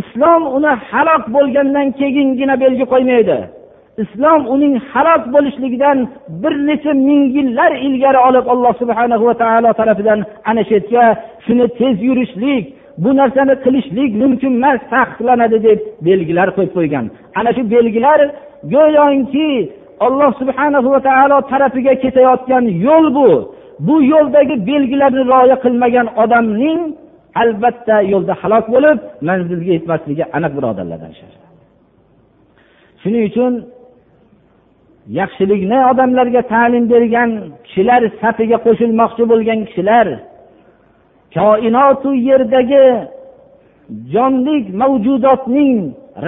Islom 0.00 0.42
uni 0.56 0.72
halok 0.90 1.22
bo'lgandan 1.34 1.86
keyingina 1.98 2.54
belgi 2.62 2.84
qo'ymaydi. 2.92 3.38
Islom 4.02 4.40
uning 4.54 4.74
halok 4.92 5.22
bo'lishligidan 5.34 5.98
bir 6.42 6.54
necha 6.68 6.92
ming 7.08 7.22
yillar 7.36 7.70
ilgari 7.86 8.20
olib 8.28 8.46
alloh 8.52 8.72
subhana 8.82 9.16
va 9.24 9.34
taolo 9.42 9.70
tarafidan 9.80 10.20
ana 10.50 10.62
shu 10.68 10.72
yerga 10.76 11.04
shuni 11.46 11.66
tez 11.78 11.96
yurishlik 12.08 12.64
bu 13.02 13.10
narsani 13.20 13.54
qilishlik 13.64 14.10
mumkin 14.22 14.52
emas 14.58 14.80
taqiqlanadi 14.94 15.58
deb 15.66 15.80
belgilar 16.06 16.48
qo'yib 16.56 16.72
qo'ygan. 16.76 17.04
Ana 17.38 17.50
shu 17.56 17.62
belgilar 17.74 18.20
go'yoki 18.74 19.50
alloh 20.06 20.30
subhana 20.40 20.78
va 20.94 21.00
taolo 21.08 21.38
tarafiga 21.50 21.94
ketayotgan 22.02 22.64
yo'l 22.86 23.06
bu. 23.18 23.28
Bu 23.86 23.96
yo'ldagi 24.12 24.54
belgilarni 24.70 25.22
rioya 25.30 25.56
qilmagan 25.64 26.06
odamning 26.22 26.80
albatta 27.42 27.96
yo'lda 28.12 28.34
halok 28.42 28.64
bo'lib 28.74 28.98
manzilga 29.28 29.70
yetmasligi 29.76 30.24
aniq 30.36 30.52
birodarlardan 30.58 31.12
shuning 33.02 33.24
uchun 33.30 33.52
yaxshilikni 35.20 35.78
odamlarga 35.90 36.42
ta'lim 36.52 36.84
bergan 36.92 37.30
kishilar 37.66 38.02
safiga 38.20 38.58
qo'shilmoqchi 38.66 39.24
bo'lgan 39.32 39.58
kishilar 39.68 40.06
koinotu 41.34 42.10
yerdagi 42.28 42.86
jonlik 44.12 44.66
mavjudotning 44.80 45.78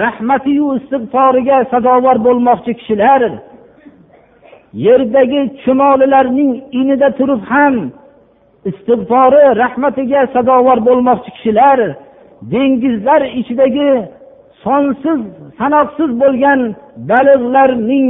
rahmatiyu 0.03 0.67
istig'foriga 0.79 1.57
sazovor 1.71 2.17
bo'lmoqchi 2.25 2.71
kishilar 2.79 3.21
yerdagi 4.85 5.41
chumolilarning 5.63 6.51
inida 6.79 7.09
turib 7.19 7.41
ham 7.51 7.75
istig'fori 8.71 9.41
rahmatiga 9.61 10.21
sazovor 10.35 10.79
bo'lmoqchi 10.87 11.29
kishilar 11.35 11.79
dengizlar 12.53 13.21
ichidagi 13.39 13.91
sonsiz 14.63 15.19
sanoqsiz 15.59 16.11
bo'lgan 16.21 16.59
baliqlarning 17.11 18.07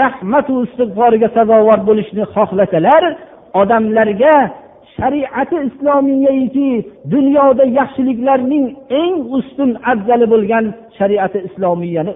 rahmatu 0.00 0.54
istig'foriga 0.66 1.28
sazovor 1.36 1.80
bo'lishni 1.88 2.24
xohlasalar 2.34 3.02
odamlarga 3.60 4.36
shariati 4.98 5.56
islomiyaiki 5.68 6.68
dunyoda 7.14 7.64
yaxshiliklarning 7.78 8.64
eng 9.02 9.14
ustun 9.36 9.70
afzali 9.92 10.26
bo'lgan 10.32 10.64
shariati 10.98 11.38
islomiyani 11.48 12.12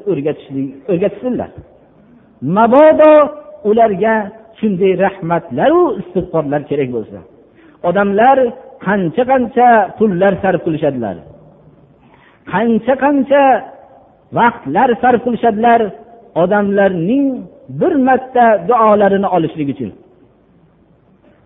o'rgatsinlar. 0.93 1.51
Mabodo 2.57 3.13
ularga 3.71 4.15
shunday 4.59 4.93
rahmatlaru 5.05 5.83
istig'forlar 6.01 6.63
kerak 6.71 6.89
bo'lsa. 6.97 7.19
Odamlar 7.89 8.39
qancha 8.87 9.23
qancha 9.31 9.69
pullar 9.99 10.33
sarf 10.43 10.61
qilishadilar. 10.67 11.17
Qancha 12.53 12.95
qancha 13.05 13.43
vaqtlar 14.39 14.89
sarf 15.03 15.21
qilishadilar 15.27 15.81
odamlarning 16.43 17.25
bir 17.81 17.93
marta 18.07 18.45
duolarini 18.69 19.29
olishlik 19.37 19.69
uchun. 19.75 19.91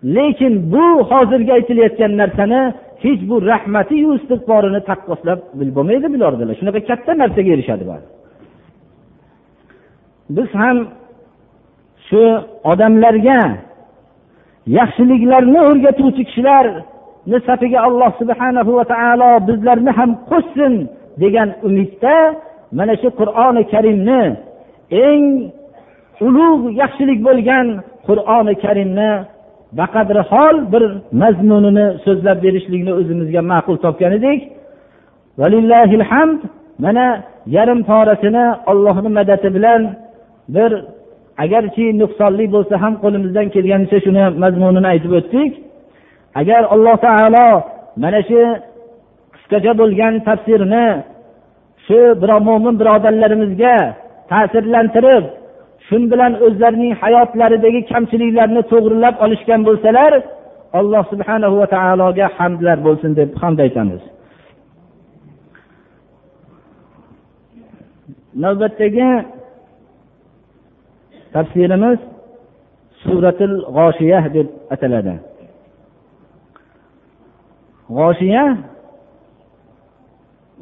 Lekin 0.03 0.53
bu 0.73 0.85
hozirgi 1.11 1.51
aytilayotgan 1.53 2.17
narsani 2.21 2.61
hech 3.03 3.21
bu 3.29 3.35
rahmatiyu 3.51 4.09
istig'forini 4.19 4.81
taqqoslab 4.89 5.39
bo'lmaydi 5.77 6.07
bulardalar 6.13 6.55
shunaqa 6.59 6.79
katta 6.89 7.11
narsaga 7.21 7.51
erishadi 7.55 7.83
biz 10.35 10.49
ham 10.61 10.77
shu 12.07 12.23
odamlarga 12.71 13.39
yaxshiliklarni 14.77 15.59
o'rgatuvchi 15.69 16.23
kishilarni 16.29 17.37
safiga 17.47 17.79
alloh 17.87 18.11
subhana 18.21 18.61
va 18.77 18.85
taolo 18.93 19.29
bizlarni 19.47 19.91
ham 19.99 20.11
qo'shsin 20.31 20.73
degan 21.21 21.49
umidda 21.67 22.15
mana 22.77 22.93
shu 23.01 23.09
qur'oni 23.19 23.63
karimni 23.73 24.21
eng 25.07 25.25
ulug' 26.27 26.65
yaxshilik 26.81 27.19
bo'lgan 27.27 27.67
qur'oni 28.07 28.53
karimni 28.63 29.11
baqadri 29.79 30.21
hol 30.31 30.55
bir 30.73 30.83
mazmunini 31.21 31.85
so'zlab 32.05 32.37
berishlikni 32.45 32.91
o'zimizga 32.99 33.41
ma'qul 33.51 33.77
topgan 33.85 34.11
edik. 34.19 34.39
Mana 36.85 37.05
yarim 37.55 37.81
porasini 37.89 38.45
ollohni 38.71 39.09
madadi 39.19 39.49
bilan 39.55 39.81
bir 40.55 40.71
agarchi 41.43 41.85
nuqsonli 42.01 42.45
bo'lsa 42.55 42.75
ham 42.83 42.93
qo'limizdan 43.03 43.47
kelganicha 43.55 43.97
shuni 44.05 44.23
mazmunini 44.43 44.87
aytib 44.93 45.11
o'tdik. 45.19 45.51
Agar 46.41 46.61
alloh 46.73 46.95
taolo 47.05 47.47
mana 48.03 48.19
shu 48.29 48.39
qisqacha 49.33 49.71
bo'lgan 49.81 50.13
tafsirni 50.27 50.85
shu 51.85 51.99
mo'min 52.47 52.75
birodarlarimizga 52.81 53.75
ta'sirlantirib 54.31 55.23
shun 55.93 56.03
bilan 56.11 56.33
o'zlarining 56.45 56.93
hayotlaridagi 57.01 57.81
kamchiliklarni 57.91 58.61
to'g'rilab 58.71 59.15
olishgan 59.25 59.61
bo'lsalar 59.67 60.11
alloh 60.79 61.03
subhana 61.11 61.47
va 61.59 61.65
taologa 61.75 62.27
hamdlar 62.37 62.77
bo'lsin 62.87 63.11
deb 63.19 63.29
hamd 63.41 63.59
aytamiz 63.65 64.01
navbatdagi 68.43 69.07
tafsirimiz 71.33 71.99
suratil 73.03 73.55
g'oshiya 73.77 74.19
deb 74.35 74.47
ataladi. 74.73 75.15
G'oshiya 77.97 78.45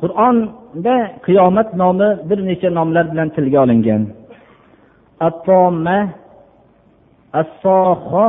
qur'onda 0.02 0.96
qiyomat 1.26 1.70
nomi 1.82 2.10
bir 2.30 2.40
necha 2.50 2.70
nomlar 2.78 3.06
bilan 3.12 3.30
tilga 3.36 3.60
olingan. 3.66 4.04
Attoma 5.28 5.98
assoho 7.42 8.26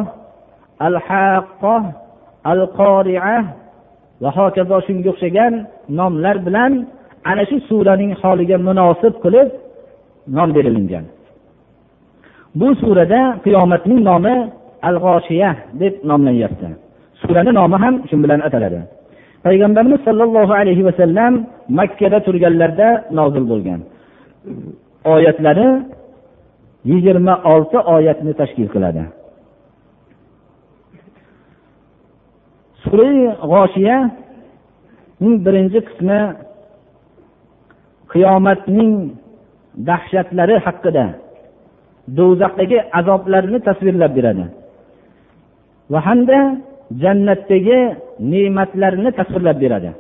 al 0.87 0.97
haqqo 1.07 1.75
al 2.53 2.61
qoria 2.79 3.35
va 4.23 4.31
hokazo 4.37 4.77
shunga 4.87 5.09
o'xshagan 5.13 5.55
nomlar 5.99 6.37
bilan 6.47 6.73
ana 7.31 7.43
shu 7.49 7.57
suraning 7.69 8.13
holiga 8.21 8.57
munosib 8.69 9.15
qilib 9.25 9.49
nom 10.37 10.49
berilgan 10.57 11.05
bu 12.59 12.69
surada 12.83 13.21
qiyomatning 13.45 14.01
nomi 14.09 14.37
al 14.89 14.97
g'oshiya 15.05 15.51
deb 15.81 15.95
nomlanyapti 16.11 16.69
surani 17.23 17.53
nomi 17.59 17.77
ham 17.83 17.95
shu 18.09 18.17
bilan 18.25 18.41
ataladi. 18.49 18.81
Payg'ambarimiz 19.47 20.01
sollallohu 20.09 20.53
alayhi 20.61 20.83
vasallam 20.89 21.33
makkada 21.79 22.19
turganlarida 22.27 22.89
nozil 23.19 23.45
bo'lgan. 23.53 23.81
Oyatlari 25.15 25.69
yigirma 26.91 27.35
olti 27.53 27.79
oyatni 27.95 28.33
tashkil 28.41 28.69
qiladi. 28.75 29.03
Surai 32.83 33.19
g'oshiyaning 33.53 35.35
birinchi 35.47 35.81
qismi 35.89 36.21
qiyomatning 38.13 38.93
dahshatlari 39.89 40.57
haqida 40.67 41.07
do'zaxdagi 42.19 42.79
azoblarni 42.99 43.59
tasvirlab 43.69 44.13
beradi 44.19 44.45
va 45.93 46.01
hamda 46.07 46.39
jannatdagi 47.03 47.79
ne'matlarni 48.33 49.11
tasvirlab 49.19 49.59
beradi. 49.65 49.91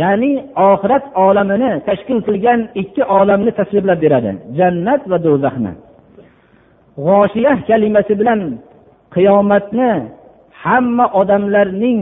Ya'ni 0.00 0.30
oxirat 0.70 1.04
olamini 1.26 1.70
tashkil 1.88 2.18
qilgan 2.26 2.60
ikki 2.82 3.02
olamni 3.18 3.50
tasvirlab 3.60 3.98
beradi. 4.04 4.30
Jannat 4.58 5.02
va 5.10 5.18
do'zaxni. 5.26 5.72
G'oshiya 7.04 7.52
kalimasi 7.68 8.14
bilan 8.20 8.40
qiyomatni 9.14 9.92
hamma 10.62 11.06
odamlarning 11.20 12.00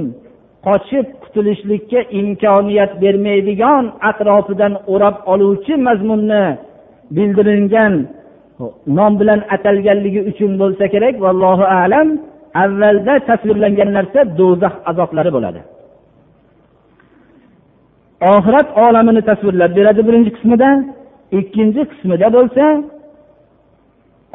qochib 0.66 1.06
qutulishlikka 1.22 2.00
imkoniyat 2.20 2.92
bermaydigan 3.02 3.84
atrofidan 4.10 4.72
o'rab 4.92 5.16
oluvchi 5.32 5.74
mazmunni 5.86 6.44
bildirilgan 7.16 7.94
nom 8.98 9.12
bilan 9.20 9.40
atalganligi 9.54 10.20
uchun 10.30 10.52
bo'lsa 10.60 10.84
kerak 10.94 11.14
vallohu 11.24 11.64
alam 11.82 12.08
avvalda 12.62 13.14
tasvirlangan 13.28 13.90
narsa 13.96 14.20
do'zax 14.38 14.74
azoblari 14.90 15.30
bo'ladi. 15.36 15.60
Oxirat 18.34 18.68
olamini 18.84 19.22
tasvirlab 19.30 19.72
beradi 19.78 20.02
birinchi 20.08 20.30
qismida 20.36 20.70
ikkinchi 21.38 21.82
qismida 21.90 22.26
bo'lsa 22.36 22.64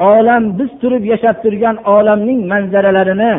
olam 0.00 0.42
biz 0.58 0.70
turib 0.80 1.04
yashab 1.12 1.36
turgan 1.44 1.76
olamning 1.96 2.40
manzaralarini 2.52 3.32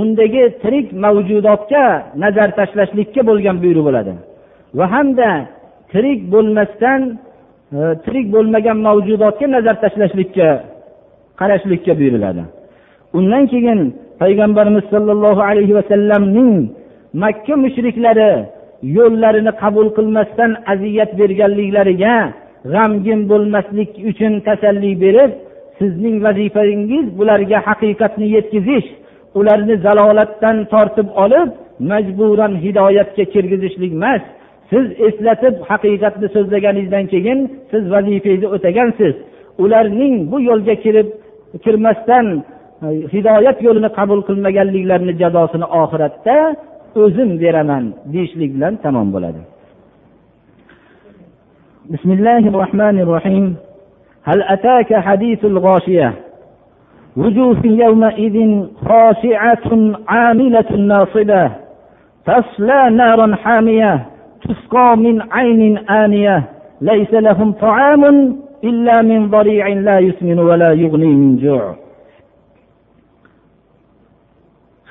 undagi 0.00 0.42
tirik 0.62 0.86
mavjudotga 1.04 1.84
nazar 2.22 2.48
tashlashlikka 2.58 3.20
bo'lgan 3.28 3.56
buyruq 3.62 3.84
bo'ladi. 3.88 4.12
Va 4.78 4.86
hamda 4.94 5.30
tirik 5.92 6.20
bo'lmasdan 6.32 7.00
e, 7.76 7.80
tirik 8.04 8.26
bo'lmagan 8.34 8.78
mavjudotga 8.86 9.46
nazar 9.56 9.76
tashlashlikka 9.84 10.48
qarashlikka 11.40 11.92
buyuriladi. 12.00 12.42
Undan 13.18 13.44
keyin 13.52 13.80
payg'ambarimiz 14.22 14.84
sollallohu 14.92 15.42
alayhi 15.50 15.74
vasallamning 15.78 16.52
makka 17.22 17.54
mushriklari 17.64 18.32
yo'llarini 18.96 19.52
qabul 19.62 19.88
qilmasdan 19.96 20.50
aziyat 20.72 21.10
berganliklariga 21.20 22.14
g'amgin 22.72 23.20
bo'lmaslik 23.30 23.90
uchun 24.10 24.32
tasalli 24.46 24.92
berib 25.04 25.32
sizning 25.82 26.16
vazifangiz 26.26 27.06
bularga 27.18 27.58
haqiqatni 27.68 28.26
yetkazish 28.36 28.88
ularni 29.38 29.74
zalolatdan 29.86 30.56
tortib 30.72 31.08
olib 31.24 31.48
majburan 31.90 32.52
hidoyatga 32.64 33.24
kirgizishlik 33.32 33.92
emas. 33.98 34.22
Siz 34.70 34.86
eslatib 35.08 35.54
haqiqatni 35.70 36.28
so'zlaganingizdan 36.34 37.04
keyin 37.12 37.38
siz 37.70 37.82
vazifangizni 37.94 38.48
o'tagansiz. 38.56 39.14
Ularning 39.64 40.14
bu 40.30 40.36
yo'lga 40.48 40.74
kirib 40.84 41.08
kirmasdan 41.64 42.26
e, 42.84 42.88
hidoyat 43.14 43.58
yo'lini 43.66 43.90
qabul 43.98 44.20
qilmaganliklarini 44.28 45.14
jazosini 45.22 45.66
oxiratda 45.82 46.36
o'zim 47.02 47.30
beraman 47.42 47.84
deyishlik 48.12 48.50
bilan 48.56 48.74
tamom 48.84 49.08
bo'ladi. 49.14 49.40
Bismillahi 51.92 52.48
rohmanir 52.60 53.06
rohiym 53.14 53.46
هل 54.23 54.43
أتاك 54.43 54.95
حديث 54.95 55.45
الغاشية 55.45 56.13
وجوه 57.17 57.57
يومئذ 57.65 58.65
خاشعة 58.85 59.95
عاملة 60.07 60.71
ناصبة 60.77 61.51
تصلى 62.25 62.89
نارا 62.89 63.35
حامية 63.35 64.05
تسقى 64.43 64.97
من 64.97 65.21
عين 65.31 65.77
آنية 65.77 66.43
ليس 66.81 67.13
لهم 67.13 67.51
طعام 67.51 68.35
إلا 68.63 69.01
من 69.01 69.29
ضريع 69.29 69.67
لا 69.67 69.99
يسمن 69.99 70.39
ولا 70.39 70.71
يغني 70.71 71.07
من 71.07 71.37
جوع 71.37 71.75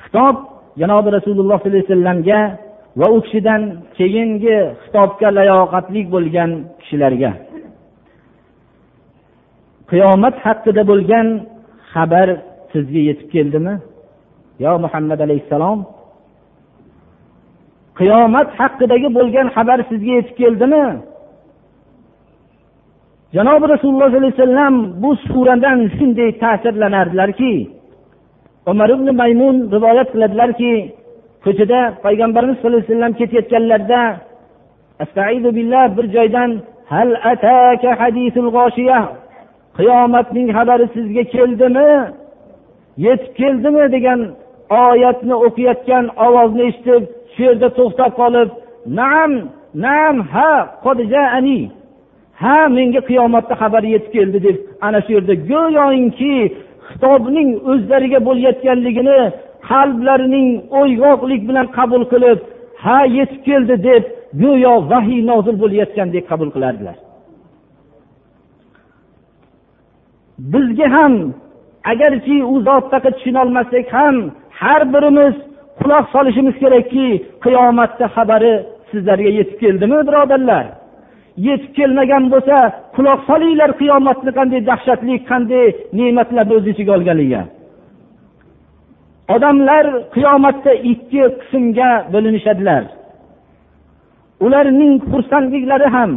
xitob 0.06 0.36
janobi 0.80 1.08
rasululloh 1.18 1.58
sollallohu 1.58 1.68
alayhi 1.68 1.86
vasallamga 1.86 2.40
va 3.00 3.06
u 3.14 3.20
kishidan 3.24 3.62
keyingi 3.98 4.56
xitobga 4.82 5.28
layoqatli 5.38 6.00
bo'lgan 6.14 6.50
kishilarga 6.80 7.30
qiyomat 9.91 10.35
haqida 10.45 10.83
bo'lgan 10.91 11.27
xabar 11.93 12.27
sizga 12.71 13.01
yetib 13.09 13.27
keldimi? 13.35 13.73
Yo 14.63 14.71
muhammad 14.85 15.19
alayhissalom? 15.25 15.79
Qiyomat 17.99 18.49
haqidagi 18.59 19.09
bo'lgan 19.17 19.47
xabar 19.55 19.79
sizga 19.89 20.11
yetib 20.19 20.35
keldimi? 20.41 20.85
Janobi 23.35 23.65
rasululloh 23.73 24.07
sollallohu 24.09 24.23
alayhi 24.23 24.39
vasallam 24.39 24.75
bu 25.03 25.11
suradan 25.27 25.79
shunday 25.97 26.29
ta'sirlanardilarki 26.43 27.53
umar 28.71 28.89
ibn 28.95 29.07
maymun 29.21 29.55
rivoyat 29.75 30.07
qiladilarki 30.13 30.73
ko'chada 31.45 31.79
payg'ambarimiz 32.05 32.55
sallallohu 32.57 32.81
alayhi 32.83 32.93
vasallam 32.93 33.13
ketayotganlarida 33.19 34.01
billah 35.57 35.83
bir 35.97 36.05
joydan 36.15 36.51
hal 36.91 37.09
ataka 37.31 37.89
hadisul 38.01 38.49
g'oshiya 38.55 38.99
qiyomatning 39.81 40.47
xabari 40.57 40.85
sizga 40.95 41.23
keldimi? 41.35 41.91
Yetib 43.05 43.31
keldimi 43.39 43.83
degan 43.95 44.19
oyatni 44.85 45.35
o'qiyotgan 45.45 46.05
ovozni 46.25 46.63
eshitib 46.69 47.03
shu 47.33 47.41
yerda 47.47 47.67
to'xtab 47.77 48.11
qolib 48.21 48.49
naam 48.99 49.31
naam 49.85 50.15
ha 50.33 50.51
ani 51.37 51.59
ha 52.41 52.57
menga 52.77 53.01
qiyomatda 53.09 53.53
xabar 53.61 53.83
yetib 53.93 54.11
keldi 54.15 54.39
deb 54.47 54.57
ana 54.85 54.99
shu 55.05 55.11
yerda 55.17 55.33
go'yoki 55.51 56.35
xitobning 56.87 57.49
o'zlariga 57.71 58.19
bo'layotganligini 58.27 59.19
qalblarining 59.69 60.49
o'yg'oqlik 60.79 61.41
bilan 61.49 61.67
qabul 61.77 62.03
qilib 62.13 62.39
ha 62.83 62.99
yetib 63.17 63.41
keldi 63.49 63.75
deb 63.89 64.03
go'yo 64.43 64.73
vahiy 64.91 65.21
nozil 65.31 65.55
bo'layotgandek 65.63 66.23
qabul 66.31 66.49
qilardilar. 66.55 66.97
Bizga 70.53 70.87
ham 70.95 71.13
agarki 71.91 72.37
u 72.53 72.55
zot 72.67 72.85
haqida 72.93 73.11
tushunolmasak 73.17 73.87
ham 73.97 74.15
har 74.61 74.81
birimiz 74.93 75.35
quloq 75.79 76.05
solishimiz 76.13 76.55
kerakki 76.63 77.07
qiyomatda 77.43 78.05
xabari 78.15 78.53
sizlarga 78.91 79.31
yetib 79.39 79.57
keldimi 79.63 79.99
birodarlar? 80.07 80.65
Yetib 81.47 81.71
kelmagan 81.77 82.23
bo'lsa 82.33 82.57
quloq 82.95 83.19
solinglar 83.29 83.71
qiyomatni 83.81 84.31
qanday 84.37 84.61
dahshatli 84.71 85.15
qanday 85.31 85.65
ne'matlarni 85.97 86.53
o'z 86.59 86.65
ichiga 86.71 86.91
olganligiga 86.97 87.43
odamlar 89.35 89.85
qiyomatda 90.15 90.73
ikki 90.91 91.23
qismga 91.41 91.89
bo'linishadilar. 92.13 92.83
Ularning 94.45 94.93
xursandliklari 95.11 95.87
ham 95.95 96.11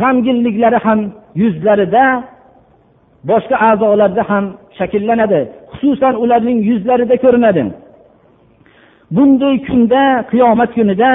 g'amginliklari 0.00 0.78
ham 0.86 1.00
yuzlarida 1.42 2.04
boshqa 3.30 3.56
a'zolarda 3.68 4.22
ham 4.30 4.44
shakllanadi. 4.78 5.40
Xususan 5.72 6.14
ularning 6.22 6.58
yuzlarida 6.70 7.16
ko'rinadi. 7.24 7.62
Bunday 9.16 9.56
kunda 9.66 10.04
qiyomat 10.30 10.70
kunida 10.76 11.12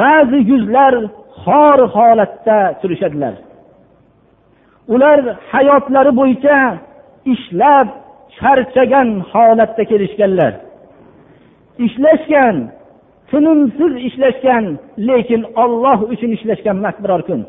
ba'zi 0.00 0.38
yuzlar 0.50 0.94
xor 1.42 1.78
holatda 1.96 2.58
turishadilar. 2.80 3.34
Ular 4.94 5.18
hayotlari 5.52 6.12
bo'yicha 6.20 6.58
ishlab 7.34 7.88
charchagan 8.38 9.08
holatda 9.32 9.82
kelishganlar. 9.90 10.52
Ishlashgan 11.86 12.56
tinimsiz 13.30 13.92
ishlashgan 14.08 14.64
lekin 15.08 15.42
olloh 15.62 15.98
uchun 16.12 16.30
ishlashgan 16.36 16.76
emas 16.80 16.96
biror 17.04 17.22
kun. 17.28 17.40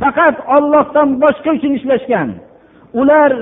Faqat 0.00 0.36
ollohdan 0.56 1.08
boshqa 1.22 1.50
uchun 1.58 1.72
ishlashgan. 1.78 2.28
Ular 3.00 3.32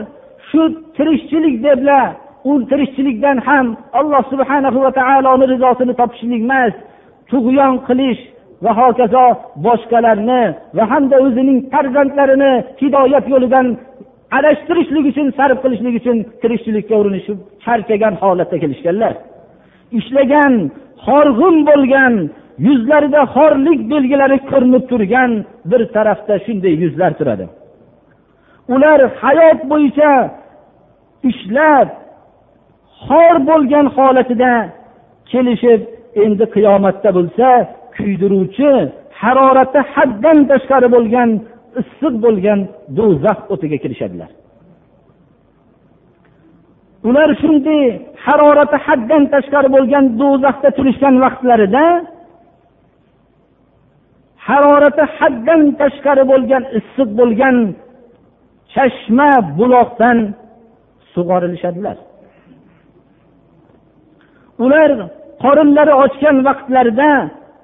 shu 0.49 0.63
tirikchilik 0.97 1.57
deblar. 1.67 2.09
U 2.51 2.53
tirikchilikdan 2.71 3.39
ham 3.49 3.67
alloh 3.99 4.23
subhanahu 4.33 4.79
va 4.85 4.91
taoloni 5.01 5.47
rizosini 5.53 5.95
topishlik 6.01 6.43
emas. 6.47 6.75
Tug'yon 7.31 7.75
qilish 7.89 8.23
va 8.65 8.73
hokazo 8.81 9.27
boshqalarni 9.67 10.43
va 10.77 10.85
hamda 10.93 11.17
o'zining 11.27 11.59
farzandlarini 11.73 12.53
hidoyat 12.81 13.25
yo'lidan 13.33 13.67
adashtirishlik 14.39 15.05
uchun 15.13 15.27
sarf 15.39 15.59
qilishlik 15.65 15.95
uchun 16.01 16.17
tirikchilikka 16.43 16.95
urinishib 17.03 17.39
charchagan 17.65 18.15
holatda 18.23 18.57
kelishganlar. 18.63 19.15
Ishlagan 19.99 20.55
horg'in 21.07 21.57
bo'lgan 21.69 22.15
yuzlarida 22.67 23.23
xorlik 23.35 23.81
belgilari 23.93 24.39
ko'rinib 24.51 24.85
turgan 24.91 25.31
bir 25.71 25.83
tarafda 25.97 26.35
shunday 26.47 26.75
yuzlar 26.83 27.13
turadi. 27.21 27.47
Ular 28.69 29.01
hayot 29.21 29.61
bo'yicha 29.71 30.13
ishlab 31.31 31.89
xor 33.07 33.37
bo'lgan 33.51 33.87
holatida 33.97 34.53
kelishib 35.31 35.81
endi 36.25 36.45
qiyomatda 36.55 37.11
bo'lsa 37.19 37.49
kuydiruvchi 37.97 38.73
harorati 39.23 39.81
haddan 39.95 40.39
tashqari 40.51 40.89
bo'lgan 40.97 41.31
issiq 41.81 42.15
bo'lgan 42.25 42.61
do'zax 42.99 43.39
o'tiga 43.53 43.79
kirishadilar. 43.85 44.31
Ular 47.09 47.29
shunday 47.41 47.83
harorati 48.27 48.77
haddan 48.87 49.23
tashqari 49.35 49.69
bo'lgan 49.77 50.05
do'zaxda 50.21 50.69
turishgan 50.77 51.15
vaqtlarida 51.25 51.85
harorati 54.49 55.05
haddan 55.19 55.61
tashqari 55.81 56.25
bo'lgan 56.33 56.63
issiq 56.79 57.09
bo'lgan 57.21 57.57
chashma 58.75 59.31
buloqdan 59.59 60.19
sug'orilishadilar. 61.15 61.97
Ular 64.65 64.91
qorinlari 65.45 65.93
ochgan 66.05 66.37
vaqtlarida 66.49 67.11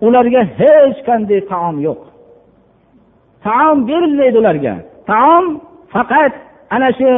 ularga 0.07 0.43
hech 0.61 0.99
qanday 1.09 1.41
taom 1.53 1.77
yo'q. 1.87 2.01
Taom 3.47 3.79
berilmaydi 3.89 4.37
ularga. 4.43 4.75
Taom 5.11 5.45
faqat 5.95 6.33
ana 6.75 6.91
shu 6.99 7.11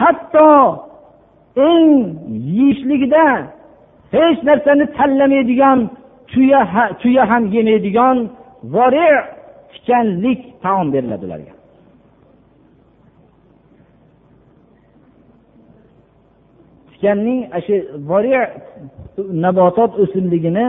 hatto 0.00 0.50
eng 1.68 1.86
yeyishligida 2.56 3.26
hech 4.14 4.38
narsani 4.48 4.84
tanlamaydigan 4.96 5.78
tuya 6.30 6.60
tuya 7.02 7.22
ham 7.30 7.44
yemaydigan 7.54 8.16
tikanlik 9.72 10.40
taom 10.64 10.86
beriladi 10.94 11.24
ularga. 11.28 11.52
Tikanning 17.02 17.40
shu 17.66 17.74
nabotot 19.44 19.92
o'simligini 20.02 20.66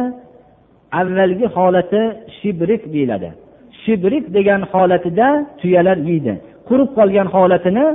avvalgi 0.99 1.47
holati 1.55 2.01
shibrik 2.37 2.83
deyiladi. 2.93 3.29
Shibrik 3.83 4.25
degan 4.37 4.61
holatida 4.71 5.27
tuyalar 5.59 5.97
yeydi. 6.09 6.33
Qurib 6.69 6.89
qolgan 6.97 7.27
holatini 7.35 7.85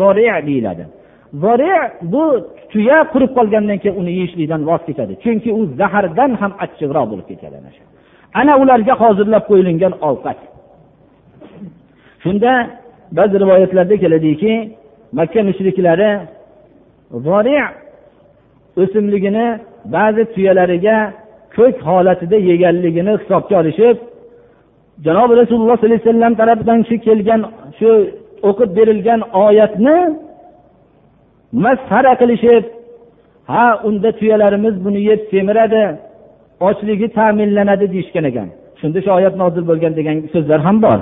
zori 0.00 0.24
deyiladi. 0.48 0.84
Zori 1.42 1.70
bu 2.12 2.24
tuya 2.72 2.98
qurib 3.12 3.30
qolgandan 3.38 3.78
keyin 3.82 3.96
uni 4.00 4.12
yeyishlikdan 4.18 4.60
voz 4.68 4.82
kechadi. 4.88 5.12
Chunki 5.24 5.50
u 5.58 5.60
zahardan 5.80 6.30
ham 6.40 6.52
achchiqroq 6.64 7.06
bo'lib 7.10 7.26
ketadi 7.30 7.56
ana 7.60 7.70
ana 8.40 8.52
ularga 8.62 8.94
hozirlab 9.02 9.44
qo'yilgan 9.50 9.94
ovqat. 10.08 10.38
Shunda 12.22 12.52
ba'zi 13.18 13.36
rivoyatlarda 13.42 13.96
keladiki 14.02 14.52
makka 15.18 15.40
mushriklari 15.48 16.10
o'simligini 18.82 19.46
ba'zi 19.94 20.22
tuyalariga 20.34 20.96
ko'k 21.56 21.76
holatida 21.88 22.36
yeganligini 22.50 23.12
hisobga 23.20 23.54
olishib 23.62 23.96
janobi 25.06 25.32
rasululloh 25.40 25.76
sollallohu 25.76 25.92
alayhi 25.92 26.06
vasallam 26.06 26.34
tarafidan 26.40 26.80
shu 26.88 26.96
kelgan 27.06 27.40
shu 27.78 27.90
o'qib 28.48 28.70
berilgan 28.78 29.20
oyatni 29.46 29.98
masxara 31.64 32.12
qilishib 32.20 32.64
ha 33.52 33.66
unda 33.88 34.10
tuyalarimiz 34.18 34.74
buni 34.84 35.00
yeb 35.10 35.20
semiradi 35.30 35.84
ochligi 36.68 37.08
ta'minlanadi 37.18 37.86
deyishgan 37.92 38.24
ekan. 38.30 38.48
Shunda 38.80 38.98
shu 39.04 39.10
oyat 39.18 39.34
nozil 39.42 39.64
bo'lgan 39.70 39.92
degan 39.98 40.16
so'zlar 40.34 40.60
ham 40.66 40.76
bor. 40.86 40.98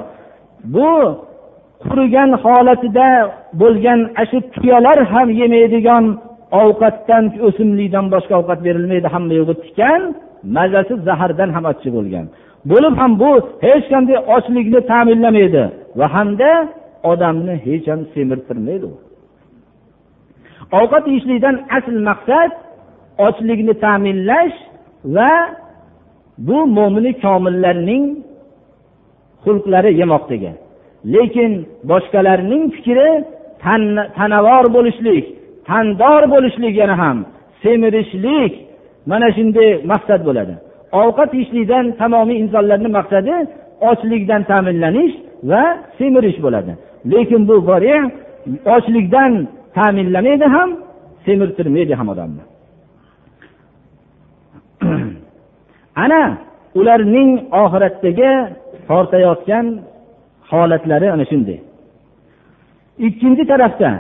Bu 0.75 0.91
qurigan 1.85 2.31
holatida 2.45 3.09
bo'lgan 3.63 4.01
ana 4.21 4.25
shu 4.31 4.39
tuyalar 4.55 4.99
ham 5.13 5.29
yemaydigan 5.41 6.05
ovqatdan 6.63 7.25
o'simlikdan 7.47 8.07
boshqa 8.15 8.35
ovqat 8.41 8.61
berilmaydi 8.67 9.09
hamma 9.15 9.35
yog'i 9.41 9.55
tikan 9.65 10.03
mazasi 10.57 10.95
zahardan 11.09 11.51
ham 11.57 11.65
achchiq 11.73 11.93
bo'lgan. 11.99 12.27
Bo'lib 12.71 12.95
ham 13.01 13.13
bu 13.23 13.31
hech 13.67 13.85
qanday 13.93 14.19
ochlikni 14.37 14.81
ta'minlamaydi 14.93 15.65
va 15.99 16.07
hamda 16.15 16.51
odamni 17.13 17.55
hech 17.67 17.85
ham 17.93 18.01
semirtirmaydi 18.15 18.89
ovqat 20.81 21.05
yeyishlikdan 21.11 21.57
asl 21.77 21.97
maqsad 22.09 22.51
ochlikni 23.27 23.75
ta'minlash 23.85 24.57
va 25.17 25.33
bu 26.47 26.59
mo'mini 26.77 27.13
komillarning 27.25 28.05
xulqlari 29.45 29.91
yemoqligi. 30.01 30.53
Lekin 31.15 31.53
boshqalarning 31.91 32.63
fikri 32.77 33.11
tanavor 34.19 34.65
bo'lishlik 34.77 35.25
tandor 35.69 36.23
bo'lishlik 36.33 36.75
yana 36.83 36.97
ham 37.03 37.17
semirishlik 37.63 38.53
mana 39.11 39.29
shunday 39.37 39.71
maqsad 39.93 40.21
bo'ladi. 40.29 40.55
Ovqat 41.01 41.31
yeyishlikdan 41.37 41.85
tamomiy 42.01 42.39
insonlarni 42.43 42.89
maqsadi 42.99 43.35
ochlikdan 43.91 44.43
ta'minlanish 44.51 45.15
va 45.51 45.63
semirish 45.99 46.39
bo'ladi. 46.45 46.73
Lekin 47.13 47.41
bu 47.49 47.57
ochlikdan 48.77 49.33
ta'minlamaydi 49.77 50.47
ham 50.57 50.69
semirtirmaydi 51.27 51.95
ham 52.01 52.09
odamni. 52.15 52.43
Ana 56.05 56.23
ularning 56.79 57.31
oxiratdagi 57.63 58.31
tortayotgan 58.89 59.67
holatlari 60.51 61.09
ana 61.15 61.25
shunday. 61.31 61.59
Ikkinchi 63.07 63.45
tarafda 63.53 63.91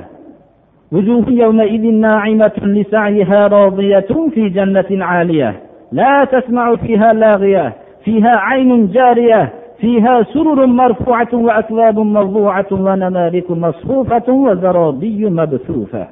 وجوه 0.91 1.25
يومئذ 1.29 1.81
ناعمة 1.81 2.57
لسعيها 2.63 3.47
راضية 3.47 4.11
في 4.33 4.49
جنة 4.49 5.05
عالية 5.05 5.59
لا 5.91 6.23
تسمع 6.23 6.75
فيها 6.75 7.13
لاغية 7.13 7.73
فيها 8.05 8.33
عين 8.37 8.87
جارية 8.87 9.53
فيها 9.79 10.23
سرر 10.33 10.65
مرفوعة 10.65 11.27
وأكواب 11.33 11.99
موضوعة 11.99 12.65
ونمارق 12.71 13.51
مصفوفة 13.51 14.27
وزرابي 14.33 15.29
مبثوثة 15.29 16.07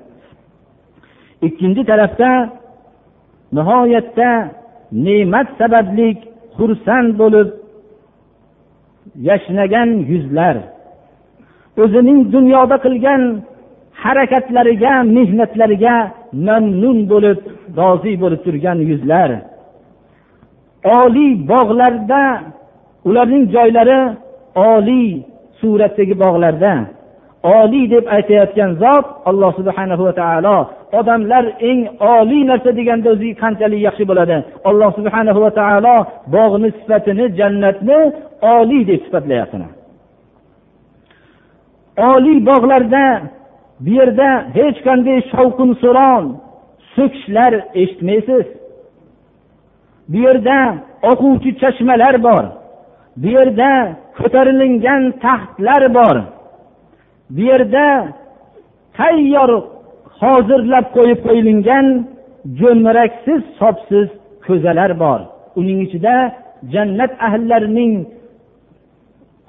ikkinchi 1.42 1.84
tarafda 1.86 2.50
nihoyatda 3.56 4.32
ne'mat 4.92 5.48
sababli 5.60 6.10
xursand 6.58 7.10
bo'lib 7.22 7.50
yashnagan 9.28 9.90
yuzlar 10.12 10.56
o'zining 11.84 12.20
dunyoda 12.36 12.78
qilgan 12.86 13.24
harakatlariga 14.05 14.93
mehnatlariga 15.17 15.95
mamnun 16.47 16.99
bo'lib 17.13 17.39
rozi 17.79 18.13
bo'lib 18.23 18.41
turgan 18.47 18.79
yuzlar. 18.91 19.31
Oliy 21.01 21.33
bog'larda 21.53 22.23
ularning 23.09 23.45
joylari 23.55 24.01
oliy 24.73 25.09
suratdagi 25.61 26.15
bog'larda. 26.25 26.73
Oliy 27.59 27.85
deb 27.95 28.05
aytayotgan 28.17 28.71
zot 28.83 29.07
alloh 29.29 29.53
subhana 29.59 29.95
va 30.07 30.13
taolo 30.21 30.57
odamlar 30.99 31.45
eng 31.71 31.81
oliy 32.17 32.43
narsa 32.51 32.71
deganda 32.79 33.09
o'zi 33.15 33.29
qanchalik 33.43 33.81
yaxshi 33.87 34.05
bo'ladi? 34.11 34.37
Alloh 34.69 34.91
subhana 34.99 35.33
va 35.45 35.51
taolo 35.61 35.97
bog'ni 36.37 36.69
sifatini 36.79 37.25
jannatni 37.39 37.99
oliy 38.57 38.83
deb 38.91 39.01
sifatlayapti 39.07 39.59
oliy 41.97 42.39
bog'larda 42.51 43.05
bu 43.81 43.91
yerda 43.91 44.29
hech 44.55 44.79
qanday 44.87 45.19
shovqin 45.33 45.71
suron 45.83 46.25
so'kishlar 46.95 47.53
eshitmaysiz. 47.81 48.47
Bu 50.09 50.19
yerda 50.27 50.59
oquvchi 51.11 51.51
chashmalar 51.61 52.15
bor. 52.27 52.45
Bu 53.23 53.29
yerda 53.37 53.71
ko'tarilingan 54.19 55.03
taxtlar 55.25 55.83
bor. 55.99 56.17
Bu 57.35 57.41
yerda 57.51 57.87
tayyor 58.99 59.51
hozirlab 60.21 60.87
qo'yib 60.97 61.21
qo'yilgan 61.27 61.87
jo'mraksiz 62.59 63.43
sopsiz 63.59 64.09
ko'zalar 64.47 64.91
bor. 65.03 65.21
Uning 65.61 65.79
ichida 65.87 66.15
jannat 66.73 67.13
ahllarining 67.27 67.95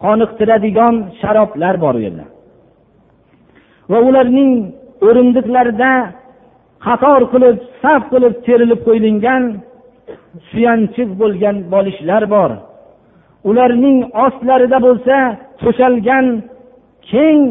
qoniqtiradigan 0.03 0.95
sharoblar 1.19 1.75
bor 1.83 1.95
u 1.99 2.01
yerda. 2.07 2.25
Va 3.91 3.99
ularning 4.09 4.51
o'rindiqlarida 5.07 5.91
qator 6.85 7.21
qilib 7.33 7.57
saf 7.81 8.01
qilib 8.13 8.33
terilib 8.47 8.81
qo'yilgan 8.87 9.43
suyanchiq 10.49 11.09
bo'lgan 11.21 11.55
bolishlar 11.73 12.23
bor. 12.35 12.51
Ularning 13.49 13.97
ostlarida 14.25 14.77
bo'lsa 14.87 15.17
to'shalgan 15.61 16.25
keng 17.11 17.41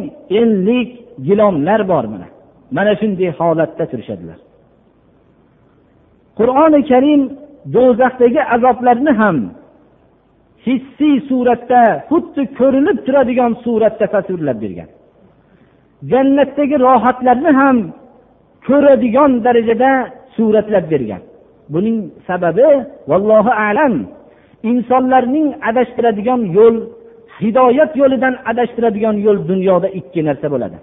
ellik 0.40 0.90
gilomlar 1.27 1.81
bor 1.92 2.05
mana. 2.12 2.29
Mana 2.77 2.92
shunday 3.01 3.31
holatda 3.38 3.85
turishadilar. 3.90 4.38
Qur'oni 6.38 6.81
karim 6.90 7.23
do'zaxdagi 7.75 8.42
azoblarni 8.57 9.12
ham 9.20 9.37
hissiy 10.66 11.16
suratda 11.29 11.83
xuddi 12.11 12.42
ko'rinib 12.59 12.99
turadigan 13.07 13.53
suratda 13.64 14.07
tasvirlab 14.14 14.59
bergan. 14.64 14.88
Jannatdagi 16.10 16.76
rohatlarni 16.86 17.50
ham 17.60 17.76
ko'radigan 18.66 19.32
darajada 19.44 19.90
suratlab 20.36 20.84
bergan. 20.92 21.22
Buning 21.72 21.98
sababi 22.28 22.68
vallohu 23.10 23.50
alam 23.68 23.94
insonlarning 24.70 25.48
adashtiradigan 25.68 26.40
yo'l 26.56 26.76
hidoyat 27.40 27.92
yo'lidan 28.00 28.34
adashtiradigan 28.50 29.16
yo'l 29.26 29.38
dunyoda 29.50 29.88
ikki 29.98 30.20
narsa 30.28 30.46
bo'ladi. 30.54 30.78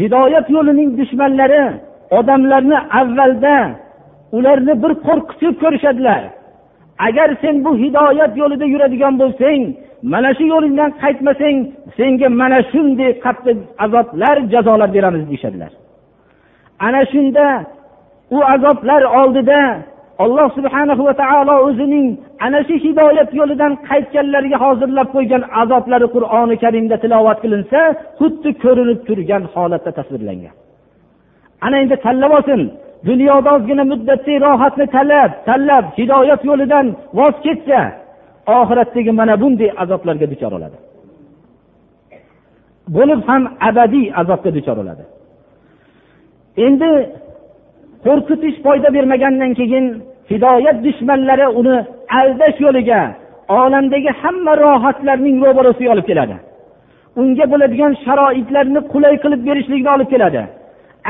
Hidoyat 0.00 0.46
yo'lining 0.56 0.90
dushmanlari 0.98 1.62
odamlarni 2.18 2.78
avvalda 3.00 3.56
ularni 4.36 4.74
bir 4.82 4.92
qo'rqitib 5.06 5.54
ko'rishadilar. 5.62 6.22
Agar 6.98 7.36
sen 7.42 7.64
bu 7.64 7.76
hidoyat 7.82 8.32
yo'lida 8.36 8.66
yuradigan 8.74 9.14
bo'lsang 9.22 9.62
mana 10.12 10.30
shu 10.38 10.44
yo'lingdan 10.54 10.90
qaytmasang 11.02 11.56
senga 11.96 12.28
mana 12.40 12.58
shunday 12.72 13.10
qattiq 13.24 13.58
azoblar 13.84 14.36
jazolar 14.52 14.88
beramiz 14.96 15.22
deyishadilar. 15.28 15.72
Ana 16.86 17.02
shunda 17.12 17.46
u 18.36 18.38
azoblar 18.54 19.02
oldida 19.20 19.60
alloh 20.24 20.48
subhanahu 20.58 21.02
va 21.08 21.14
taolo 21.22 21.54
o'zining 21.66 22.06
ana 22.46 22.60
shu 22.66 22.74
hidoyat 22.84 23.30
yo'lidan 23.40 23.72
qaytganlarga 23.88 24.56
hozirlab 24.64 25.08
qo'ygan 25.16 25.42
azoblari 25.62 26.06
qur'oni 26.14 26.56
karimda 26.64 26.96
tilovat 27.02 27.38
qilinsa 27.44 27.80
xuddi 28.18 28.50
ko'rinib 28.64 29.00
turgan 29.08 29.42
holatda 29.54 29.90
tasvirlangan. 29.98 30.54
Ana 31.66 31.76
endi 31.82 31.96
tanlab 32.04 32.32
olsin 32.38 32.60
dunyoda 33.08 33.48
ozgina 33.56 33.84
muddatli 33.92 34.34
rohatni 34.46 34.86
talab 34.96 35.30
tanlab 35.48 35.84
hidoyat 35.98 36.40
yo'lidan 36.48 36.86
voz 37.18 37.34
kechsa 37.46 37.80
oxiratdagi 38.58 39.12
mana 39.20 39.34
bunday 39.42 39.70
azoblarga 39.82 40.26
duchor 40.32 40.50
bo'ladi 40.54 40.76
bo'lib 42.96 43.20
ham 43.28 43.42
abadiy 43.68 44.06
azobga 44.20 44.50
duchor 44.56 44.76
bo'ladi 44.80 45.04
endi 46.66 46.90
qo'rqitish 48.06 48.56
foyda 48.64 48.88
bermagandan 48.96 49.52
keyin 49.60 49.84
hidoyat 50.30 50.76
dushmanlari 50.86 51.46
uni 51.60 51.76
aldash 52.20 52.58
yo'liga 52.66 53.00
olamdagi 53.48 54.10
hamma 54.22 54.52
rohatlarning 54.64 55.36
ro'barasiga 55.44 55.90
olib 55.94 56.06
keladi. 56.10 56.36
Unga 57.20 57.44
bo'ladigan 57.52 57.92
sharoitlarni 58.04 58.80
qulay 58.92 59.14
qilib 59.22 59.40
berishlikni 59.48 59.90
olib 59.96 60.08
keladi. 60.14 60.42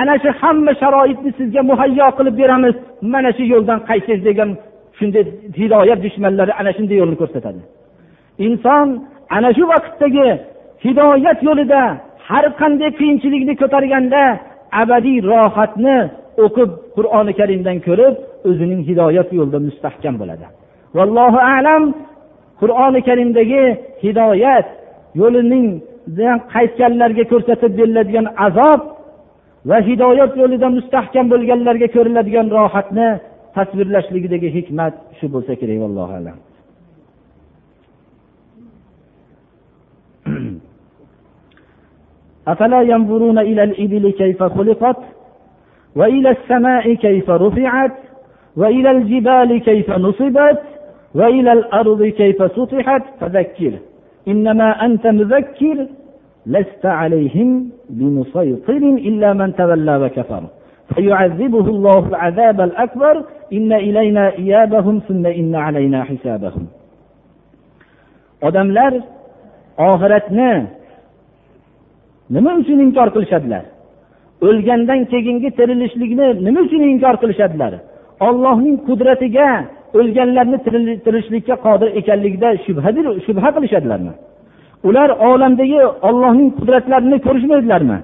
Ana 0.01 0.15
shu 0.23 0.31
hamma 0.41 0.73
sharoitni 0.83 1.31
sizga 1.39 1.63
muhayyo 1.71 2.09
qilib 2.19 2.35
beramiz. 2.41 2.75
Mana 3.13 3.31
shu 3.37 3.45
yo'ldan 3.53 3.79
qaytsangiz 3.89 4.23
degan 4.29 4.51
shunday 4.99 5.25
hidoyat 5.61 5.99
dushmanlari 6.07 6.53
ana 6.61 6.71
shunday 6.77 6.97
yo'lni 7.03 7.17
ko'rsatadi. 7.23 7.61
Inson 8.47 8.87
ana 9.37 9.51
shu 9.57 9.65
vaqtdagi 9.73 10.29
hidoyat 10.85 11.39
yo'lida 11.49 11.83
har 12.29 12.45
qanday 12.61 12.91
qiyinchilikni 12.99 13.55
ko'targanda 13.63 14.23
abadiy 14.83 15.19
rohatni 15.31 15.99
o'qib 16.45 16.71
qur'oni 16.97 17.33
karimdan 17.41 17.77
ko'rib 17.87 18.15
o'zining 18.49 18.81
hidoyat 18.89 19.29
yo'lida 19.39 19.59
mustahkam 19.69 20.15
bo'ladi. 20.21 20.47
Vallohu 20.97 21.41
alam 21.57 21.83
qur'oni 22.61 23.01
karimdagi 23.09 23.65
hidoyat 24.05 24.67
yo'lining 25.21 25.67
qaytganlarga 26.55 27.25
ko'rsatib 27.33 27.73
beriladigan 27.79 28.27
azob 28.47 28.81
va 29.70 29.78
hidoyat 29.90 30.32
yo'lida 30.42 30.68
mustahkam 30.78 31.26
bo'lganlarga 31.34 31.88
ko'riladigan 31.96 32.48
rohatni 32.58 33.10
tasvirlashligidagi 33.56 34.50
hikmat 34.58 34.94
shu 35.18 35.26
bo'lsa 35.34 35.54
kerak 35.62 35.78
vallohu 35.84 36.14
alam 36.22 36.38
أفلا 42.48 42.82
ينظرون 42.82 43.38
إلى 43.40 43.64
الإبل 43.64 44.12
كيف 44.12 44.44
خلقت 44.44 44.98
وإلى 45.96 46.30
السماء 46.30 46.94
كيف 46.94 47.30
رفعت 47.30 47.98
وإلى 48.58 48.92
الجبال 48.92 49.58
كيف 49.58 49.90
نصبت 49.90 50.62
وإلى 51.16 51.52
الأرض 51.54 52.04
كيف 52.04 52.52
سطحت 52.58 53.04
فذكر 53.20 53.74
إنما 54.28 54.86
أنت 54.86 55.08
مذكر 55.08 55.88
لست 56.46 56.86
عليهم 56.86 57.70
بمسيطر 57.90 58.84
إلا 59.10 59.34
من 59.34 59.56
تولى 59.56 59.98
وكفر 59.98 60.44
فيعذبه 60.96 61.66
الله 61.76 62.08
العذاب 62.08 62.62
الأكبر 62.62 63.24
إن 63.54 63.74
إلينا 63.74 64.34
إيابهم 64.42 65.02
ثم 65.08 65.26
إن 65.26 65.56
علينا 65.56 66.04
حسابهم 66.04 66.68
odamlar 68.48 68.94
oxiratni 69.78 70.52
nima 72.36 72.52
uchun 72.62 72.80
inkor 72.86 73.08
qilishadilar 73.16 73.64
o'lgandan 74.48 75.00
keyingi 75.12 75.50
tirilishlikni 75.60 76.28
nima 76.48 76.60
uchun 76.68 76.82
inkor 76.94 77.16
qilishadilar 77.22 77.74
ollohning 78.28 78.78
qudratiga 78.88 79.50
o'lganlarni 80.00 80.58
tirilishlikka 81.06 81.56
qodir 81.66 81.90
ekanligida 82.00 82.50
shubha 83.28 83.50
qilishadilarmi 83.56 84.14
Ular 84.89 85.11
olamdagi 85.29 85.81
ollohning 86.09 86.49
qudratlarini 86.59 87.19
ko'rishmaydilarmi? 87.27 87.99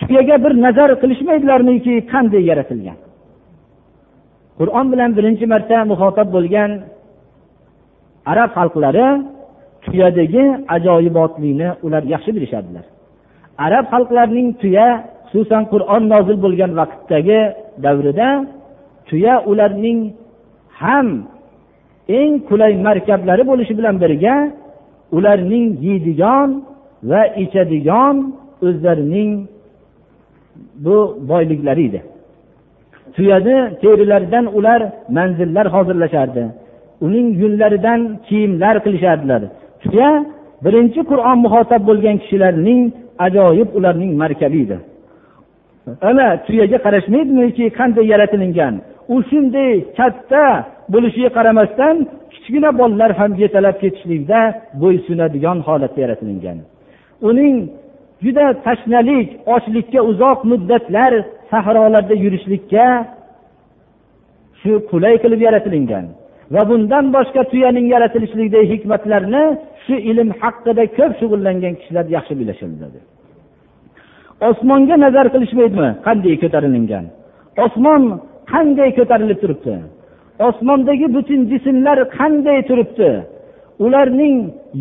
Tuyaga 0.00 0.36
bir 0.44 0.52
nazar 0.64 0.90
qilishmaydilarmiki 1.02 1.94
qanday 2.12 2.42
yaratilgan? 2.50 2.98
Qur'on 4.58 4.86
bilan 4.92 5.10
birinchi 5.18 5.44
marta 5.52 5.78
muhotab 5.92 6.28
bo'lgan 6.36 6.70
arab 8.32 8.50
xalqlari 8.58 9.06
tuyadagi 9.84 10.44
ajoyibotlikni 10.76 11.68
ular 11.86 12.02
yaxshi 12.14 12.30
bilishadilar. 12.36 12.84
Arab 13.66 13.84
xalqlarining 13.92 14.48
tuya 14.62 14.88
xususan 15.30 15.62
qur'on 15.72 16.02
nozil 16.12 16.36
bo'lgan 16.44 16.72
vaqtdagi 16.80 17.40
davrida 17.84 18.28
tuya 19.08 19.34
ularning 19.50 19.98
ham 20.80 21.08
eng 22.18 22.32
qulay 22.48 22.72
markablari 22.86 23.42
bo'lishi 23.50 23.72
bilan 23.78 23.96
birga 24.02 24.34
ularning 25.16 25.66
yeydigan 25.86 26.48
va 27.10 27.22
ichadigan 27.42 28.16
o'zlarining 28.66 29.30
bu 30.84 30.96
boyliklari 31.30 31.84
edi. 31.88 32.00
Tuyani 33.14 33.56
terilaridan 33.82 34.46
ular 34.56 34.80
manzillar 35.16 35.66
hozirlashardi. 35.74 36.46
Uning 37.00 37.28
yunlaridan 37.42 38.00
kiyimlar 38.28 38.76
qilishardilar. 38.84 39.42
Tuya 39.82 40.10
birinchi 40.64 41.00
qur'on 41.10 41.38
muhotab 41.44 41.82
bo'lgan 41.88 42.16
kishilarning 42.22 42.80
ajoyib 43.26 43.68
ularning 43.78 44.12
markabi 44.22 44.58
edi. 44.64 44.76
Ana 46.10 46.26
tuyaga 46.46 46.78
qarashmaydimiki 46.86 47.64
qanday 47.78 48.04
yaratilingan? 48.12 48.74
U 49.14 49.16
shunday 49.30 49.72
katta 49.98 50.44
bo'lishiga 50.92 51.30
qaramasdan 51.36 51.96
kichkina 52.50 52.78
bolalar 52.78 53.12
ham 53.20 53.32
yetalab 53.42 53.76
ketishlikda 53.82 54.40
bo'ysunadigan 54.82 55.58
holatda 55.66 56.00
yaratilingan 56.04 56.58
uning 57.28 57.54
juda 58.24 58.46
tashnalik 58.66 59.28
ochlikka 59.54 60.00
uzoq 60.10 60.38
muddatlar 60.50 61.12
sahrolarda 61.50 62.14
yurishlikka 62.24 62.86
shu 64.60 64.70
qulay 64.90 65.14
qilib 65.22 65.40
yaratilingan 65.46 66.04
va 66.54 66.62
bundan 66.70 67.04
boshqa 67.16 67.42
tuyaning 67.52 67.86
yaratilishlikdagi 67.94 68.66
hikmatlarni 68.72 69.44
shu 69.84 69.94
ilm 70.10 70.28
haqida 70.42 70.84
ko'p 70.98 71.12
shug'ullangan 71.20 71.74
kishilar 71.80 72.04
yaxshi 72.16 72.34
bilishadi 72.40 73.00
osmonga 74.48 74.96
nazar 75.04 75.26
qilishmaydimi? 75.34 75.90
Qanday 76.06 76.34
ko'tarilingan? 76.42 77.04
Osmon 77.64 78.02
qanday 78.52 78.90
ko'tarilib 78.98 79.38
turibdi? 79.42 79.74
Osmondagi 80.48 81.06
butun 81.16 81.40
jismlar 81.50 81.98
qanday 82.18 82.58
turibdi? 82.68 83.10
Ularning 83.84 84.36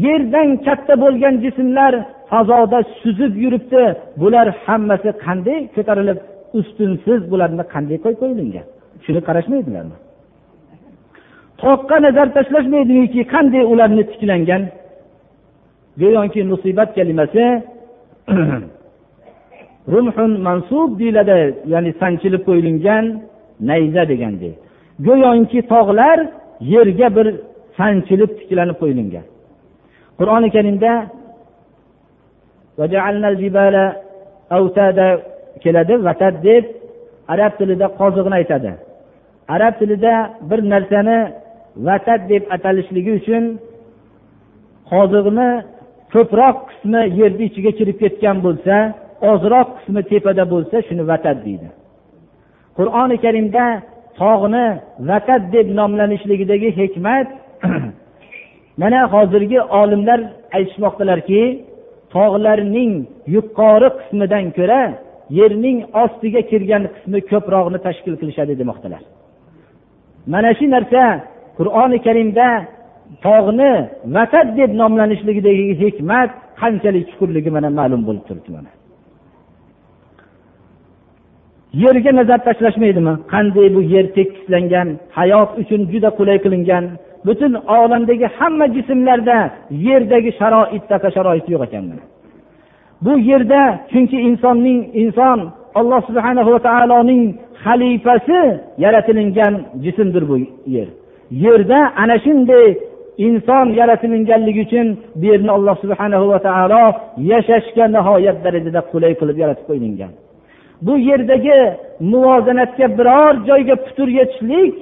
yerdan 0.06 0.50
katta 0.66 0.94
bo'lgan 1.04 1.36
jismlar 1.46 1.94
fazoda 2.32 2.80
suzib 3.02 3.34
yuribdi. 3.44 3.84
Bular 4.22 4.48
hammasi 4.66 5.10
qanday 5.26 5.60
ko'tarilib 5.76 6.20
ustunsiz 6.60 7.20
bularni 7.32 7.64
qanday 7.74 7.98
qo'yib 8.04 8.20
qo'yilgan? 8.22 8.66
Shuni 9.06 9.22
qarashmaydilarmi? 9.28 9.98
Toqqa 11.64 11.96
nazar 12.06 12.28
tashlashmaydimiki 12.38 13.22
qanday 13.34 13.64
ularni 13.74 14.04
tiklangan? 14.12 14.64
Go'yoki 16.02 16.42
musibat 16.52 16.90
kalimasi 16.98 17.46
rumhun 19.94 20.32
mansub 20.48 20.90
deyiladi 21.00 21.40
ya'ni 21.74 21.92
sanchilib 22.02 22.42
qo'yilgan 22.50 23.06
nayza 23.70 24.04
degandek. 24.12 24.56
Go'yoki 25.06 25.60
tog'lar 25.74 26.18
yerga 26.74 27.08
bir 27.18 27.28
sanchilib 27.78 28.32
tiklanib 28.40 28.78
qo'yilgan. 28.82 29.26
Qur'oni 30.20 30.50
karimda 30.56 30.92
keladi 35.64 35.94
vatad 36.08 36.36
deb 36.48 36.64
arab 37.34 37.54
tilida 37.60 37.88
qoziqni 38.00 38.36
aytadi. 38.40 38.72
Arab 39.56 39.74
tilida 39.80 40.14
bir 40.50 40.60
narsani 40.74 41.20
vatad 41.88 42.22
deb 42.32 42.44
atalishligi 42.56 43.12
uchun 43.20 43.44
qoziqni 44.92 45.50
ko'proq 46.14 46.56
qismi 46.70 47.02
yerni 47.20 47.44
ichiga 47.50 47.72
kirib 47.80 47.98
ketgan 48.04 48.38
bo'lsa 48.46 48.76
ozroq 49.32 49.68
qismi 49.78 50.02
tepada 50.12 50.44
bo'lsa 50.54 50.76
shuni 50.88 51.04
vatad 51.12 51.38
deydi. 51.46 51.68
Qur'oni 52.78 53.16
karimda 53.26 53.66
tog'ni 54.20 54.66
vatad 55.10 55.42
deb 55.56 55.68
nomlanishligidagi 55.80 56.70
hikmat 56.80 57.28
mana 58.82 59.00
hozirgi 59.14 59.60
olimlar 59.82 60.20
aytishmoqdalarki 60.58 61.42
tog'larning 62.16 62.94
yuqori 63.36 63.90
qismidan 64.00 64.46
ko'ra 64.58 64.82
yerning 65.40 65.78
ostiga 66.04 66.42
kirgan 66.52 66.84
qismi 66.94 67.20
ko'proqni 67.32 67.80
tashkil 67.88 68.16
qilishadi 68.22 68.54
demoqdalar. 68.62 69.02
Mana 70.34 70.50
shu 70.58 70.66
narsa 70.76 71.04
qur'oni 71.58 71.98
karimda 72.08 72.48
tog'ni 73.26 73.72
vatad 74.18 74.48
deb 74.60 74.72
nomlanishligidagi 74.82 75.66
hikmat 75.84 76.30
qanchalik 76.62 77.04
chuqurligi 77.10 77.50
mana 77.56 77.70
ma'lum 77.80 78.02
bo'lib 78.08 78.24
turibdi 78.30 78.52
mana. 78.58 78.70
Yerga 81.74 82.12
nazar 82.20 82.40
tashlashmaydimi? 82.48 83.14
Qanday 83.34 83.68
bu 83.76 83.82
yer 83.94 84.06
tekislangan 84.18 84.88
hayot 85.18 85.50
uchun 85.62 85.82
juda 85.92 86.10
qulay 86.20 86.38
qilingan 86.44 86.86
butun 87.26 87.54
olamdagi 87.78 88.28
hamma 88.38 88.66
jismlarda 88.76 89.38
yerdagi 89.88 90.32
sharoitdaqa 90.40 91.08
sharoit 91.16 91.46
yo'q 91.54 91.64
ekan 91.68 91.86
bu 93.06 93.14
yerda 93.30 93.62
chunki 93.92 94.18
insonning 94.28 94.80
inson 95.02 95.40
alloh 95.80 96.02
subhana 96.10 96.42
va 96.48 96.60
taoloning 96.68 97.24
xalifasi 97.64 98.42
yaratilingan 98.84 99.54
jismdir 99.84 100.24
bu 100.30 100.38
yer. 100.76 100.88
Yerda 101.46 101.80
ana 102.02 102.16
shunday 102.26 102.68
inson 103.28 103.66
yaratilinganligi 103.80 104.62
uchun 104.68 104.88
bu 105.20 105.26
yerni 105.32 105.52
alloh 105.58 105.76
subhana 105.84 106.18
va 106.32 106.40
taolo 106.48 106.84
yashashga 107.32 107.86
nihoyat 107.96 108.38
darajada 108.46 108.82
qulay 108.92 109.14
qilib 109.20 109.38
yaratib 109.44 109.66
qo'yilgan. 109.70 110.12
Bu 110.82 110.94
yerdagi 111.10 111.60
muvozanatga 112.12 112.88
biror 112.98 113.34
joyga 113.50 113.76
putur 113.86 114.08
yetishlik 114.20 114.76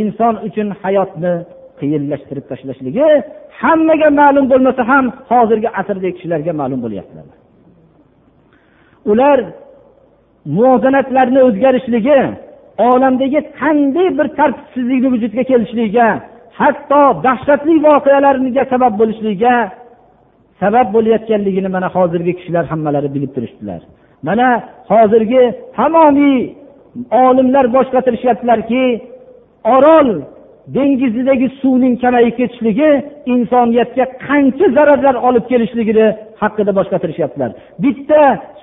inson 0.00 0.34
uchun 0.46 0.68
hayotni 0.82 1.34
qiyinlashtirib 1.80 2.44
tashlashligi 2.50 3.08
hammaga 3.60 4.08
ma'lum 4.20 4.46
bo'lmasa 4.52 4.82
ham 4.90 5.04
hozirgi 5.30 5.68
asrdagi 5.80 6.12
kishilarga 6.16 6.52
ma'lum 6.60 6.80
bo'lyapti 6.84 7.20
ular 9.12 9.38
muvozanatlarni 10.56 11.40
o'zgarishligi 11.48 12.20
olamdagi 12.88 13.40
qanday 13.60 14.08
bir 14.18 14.26
tartibsizlikni 14.38 15.08
vujudga 15.14 15.42
kelishligiga 15.50 16.08
hatto 16.60 17.02
dahshatli 17.26 17.74
voqealarga 17.86 18.62
sabab 18.72 18.92
bo'lishligiga 19.00 19.54
sabab 20.64 20.86
bo'layotganligini 20.96 21.68
mana 21.76 21.88
hozirgi 21.96 22.32
kishilar 22.38 22.64
hammalari 22.72 23.08
bilib 23.14 23.30
turishdilar. 23.36 23.80
Mana 24.28 24.48
hozirgi 24.92 25.42
tamomiy 25.76 26.38
olimlar 27.24 27.64
bosh 27.76 27.88
qotirishyaptilarki 27.94 28.84
orol 29.76 30.08
dengizidagi 30.76 31.46
suvning 31.60 31.94
kamayib 32.04 32.34
ketishligi 32.40 32.90
insoniyatga 33.34 34.04
qancha 34.26 34.66
zararlar 34.76 35.16
olib 35.28 35.44
kelishligini 35.50 36.06
haqida 36.42 36.72
bosh 36.78 36.88
qotirishyaptilar 36.94 37.50
bitta 37.84 38.22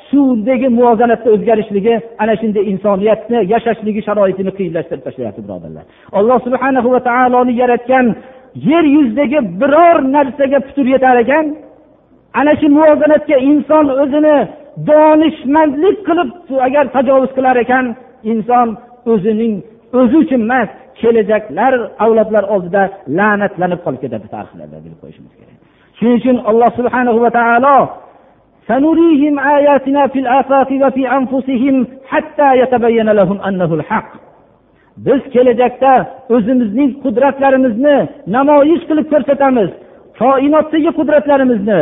suvdagi 0.09 0.67
muvozanatni 0.77 1.29
o'zgarishligi 1.35 1.93
ana 2.23 2.33
shunday 2.41 2.63
insoniyatni 2.71 3.37
yashashligi 3.53 4.01
sharoitini 4.07 4.51
qiyinlashtirib 4.57 5.03
tashlayapti 5.07 5.41
birodarlar. 5.45 5.83
Alloh 6.19 6.37
subhana 6.47 6.79
va 6.93 6.99
taoloni 7.09 7.53
yaratgan 7.61 8.05
yer 8.69 8.85
yuzidagi 8.95 9.39
biror 9.61 9.97
narsaga 10.15 10.59
putur 10.65 10.85
yetar 10.93 11.17
ekan 11.23 11.45
ana 12.38 12.52
shu 12.60 12.66
muvozanatga 12.76 13.36
inson 13.50 13.86
o'zini 14.02 14.36
donishmandlik 14.88 15.96
qilib 16.08 16.30
agar 16.66 16.84
tajovuz 16.96 17.30
qilar 17.36 17.56
ekan 17.64 17.86
inson 18.32 18.68
o'zining 19.12 19.54
o'zi 19.98 20.16
uchun 20.24 20.42
emas 20.48 20.68
kelajaklar 21.00 21.72
avlodlar 22.04 22.44
oldida 22.54 22.82
la'natlanib 23.18 23.80
qolib 23.84 24.00
ketadi 24.04 24.26
tarixlarda 24.34 24.76
bilib 24.84 24.98
qo'yishimiz 25.02 25.32
kerak 25.38 25.56
shuning 25.98 26.16
uchun 26.20 26.36
alloh 26.50 26.70
subhanahu 26.78 27.18
va 27.24 27.30
taolo 27.38 27.78
سنريهم 28.72 29.34
آياتنا 29.56 30.02
في 30.12 30.18
الآفاق 30.24 30.68
وفي 30.82 31.02
أنفسهم 31.18 31.76
حتى 32.06 32.48
يتبين 32.62 33.08
لهم 33.18 33.38
أنه 33.48 33.70
الحق 33.74 34.10
biz 35.06 35.20
kelajakda 35.34 35.92
o'zimizning 36.34 36.90
qudratlarimizni 37.04 37.96
namoyish 38.36 38.82
qilib 38.88 39.06
ko'rsatamiz 39.12 39.70
koinotdagi 40.20 40.90
qudratlarimizni 40.98 41.80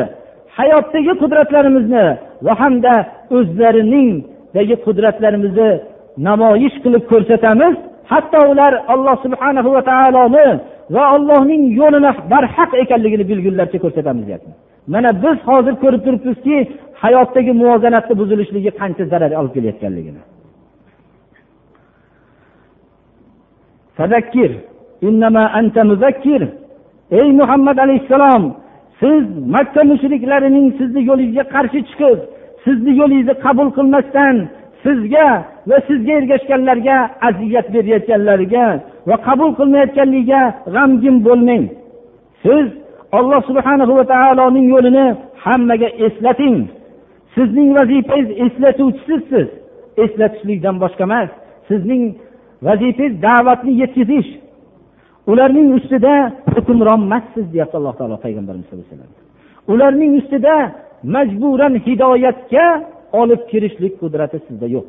hayotdagi 0.59 1.13
qudratlarimizni 1.21 2.05
va 2.45 2.53
hamda 2.61 2.93
o'zlariningdagi 3.37 4.75
qudratlarimizni 4.85 5.69
namoyish 6.27 6.77
qilib 6.83 7.03
ko'rsatamiz. 7.11 7.75
Hatto 8.11 8.39
ular 8.51 8.73
alloh 8.93 9.15
subhana 9.25 9.61
va 9.75 9.81
taoloni 9.91 10.47
va 10.95 11.03
allohning 11.15 11.63
yo'lini 11.79 12.11
barhaq 12.31 12.71
ekanligini 12.83 13.25
bilgunlaricha 13.31 13.79
ko'rsatamiz 13.85 14.23
deyapti. 14.27 14.51
Mana 14.93 15.09
biz 15.23 15.37
hozir 15.49 15.75
ko'rib 15.83 16.01
turibmizki 16.05 16.57
hayotdagi 17.03 17.51
muvozanatni 17.61 18.13
buzilishligi 18.21 18.71
qancha 18.79 19.03
zarar 19.11 19.31
olib 19.39 19.51
kelayotganligini. 19.55 20.21
Ey 27.19 27.27
muhammad 27.39 27.77
alayhissalom 27.85 28.43
siz 29.01 29.23
makka 29.55 29.81
mushriklarining 29.91 30.67
sizni 30.79 31.01
yo'lingizga 31.09 31.45
qarshi 31.55 31.79
chiqib 31.89 32.19
sizni 32.65 32.91
yo'lingizni 33.01 33.35
qabul 33.45 33.69
qilmasdan 33.77 34.35
sizga 34.83 35.27
va 35.69 35.77
sizga 35.87 36.13
ergashganlarga 36.19 36.97
aziyat 37.29 37.67
berayotganlariga 37.75 38.65
va 39.09 39.15
qabul 39.27 39.51
qilmayotganligiga 39.59 40.41
g'amgin 40.73 41.15
bo'lmang. 41.27 41.65
Siz 42.43 42.65
alloh 43.17 43.41
subhana 43.49 43.83
va 43.99 44.05
taoloning 44.13 44.67
yo'lini 44.73 45.05
hammaga 45.45 45.89
eslating. 46.05 46.57
Sizning 47.35 47.69
vazifangiz 47.77 48.29
eslatuvchisiz 48.45 49.21
siz 49.31 49.47
eslatishlikdan 50.03 50.75
boshqa 50.83 51.03
emas. 51.09 51.29
Sizning 51.69 52.03
vazifangiz 52.67 53.13
da'vatni 53.27 53.71
yetkazish 53.81 54.29
ularning 55.31 55.67
ustida 55.77 56.13
hukmronmassiz 56.53 57.45
deyapti 57.53 57.75
alloh 57.79 57.93
taolo 57.99 58.17
payg'ambarimiz 58.25 58.65
sallallohu 58.67 58.87
alayhi 58.87 59.01
vasallam. 59.01 59.27
Ularning 59.73 60.11
ustida 60.19 60.55
majburan 61.15 61.73
hidoyatga 61.85 62.65
olib 63.21 63.41
kirishlik 63.51 63.93
qudrati 64.01 64.37
sizda 64.47 64.67
yo'q. 64.75 64.87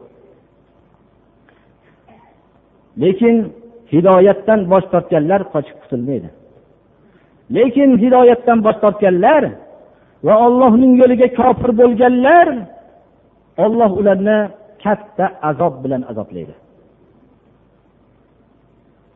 Lekin 3.03 3.36
hidoyatdan 3.93 4.61
bosh 4.72 4.86
tortganlar 4.93 5.41
qochib 5.55 5.76
qutulmaydi 5.82 6.30
lekin 7.57 7.91
hidoyatdan 8.03 8.59
bosh 8.66 8.78
tortganlar 8.82 9.43
va 10.26 10.34
ollohning 10.47 10.93
yo'liga 11.01 11.28
kofir 11.41 11.70
bo'lganlar 11.80 12.47
olloh 13.64 13.91
ularni 14.01 14.38
katta 14.84 15.24
azob 15.51 15.74
bilan 15.84 16.03
azoblaydi. 16.11 16.55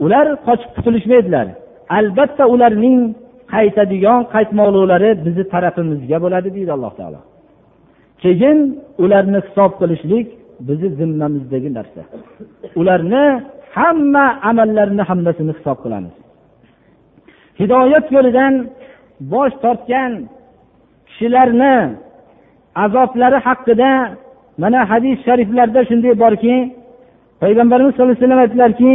Ular 0.05 0.27
qochib 0.47 0.71
qutulishmaydilar. 0.77 1.47
Albatta 1.99 2.45
ularning 2.55 2.99
qaytadigan 3.55 4.21
qaytmoqliklari 4.35 5.11
bizni 5.25 5.45
tarafimizga 5.55 6.19
bo'ladi 6.25 6.49
deydi 6.57 6.71
alloh 6.77 6.93
taolo. 6.99 7.21
Keyin 8.23 8.59
ularni 9.05 9.39
hisob 9.47 9.73
qilishlik 9.81 10.27
bizni 10.69 10.89
zimmamizdagi 10.99 11.71
narsa. 11.79 12.03
Ularni 12.81 13.25
hamma 13.77 14.27
amallarini 14.51 15.05
hammasini 15.11 15.53
hisob 15.59 15.79
qilamiz. 15.85 16.15
Hidoyat 17.61 18.07
yo'lidan 18.17 18.55
bosh 19.33 19.55
tortgan 19.65 20.13
kishilarni 21.09 21.77
azoblari 22.85 23.39
haqida 23.47 23.93
mana 24.63 24.81
hadis 24.91 25.17
shariflarda 25.27 25.81
shunday 25.89 26.15
borki 26.25 26.55
payg'ambarimiz 27.43 27.93
sallallohu 27.93 28.17
alayhi 28.17 28.25
vasallam 28.25 28.45
aytdilarki 28.45 28.93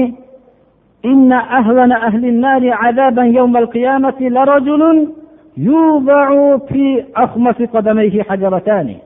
إن 1.04 1.32
أهون 1.32 1.92
أهل 1.92 2.24
النار 2.24 2.72
عذابا 2.72 3.22
يوم 3.22 3.56
القيامة 3.56 4.14
لرجل 4.20 5.08
يوضع 5.56 6.58
في 6.58 7.04
أخمص 7.16 7.54
قدميه 7.54 8.22
حجرتان 8.22 8.96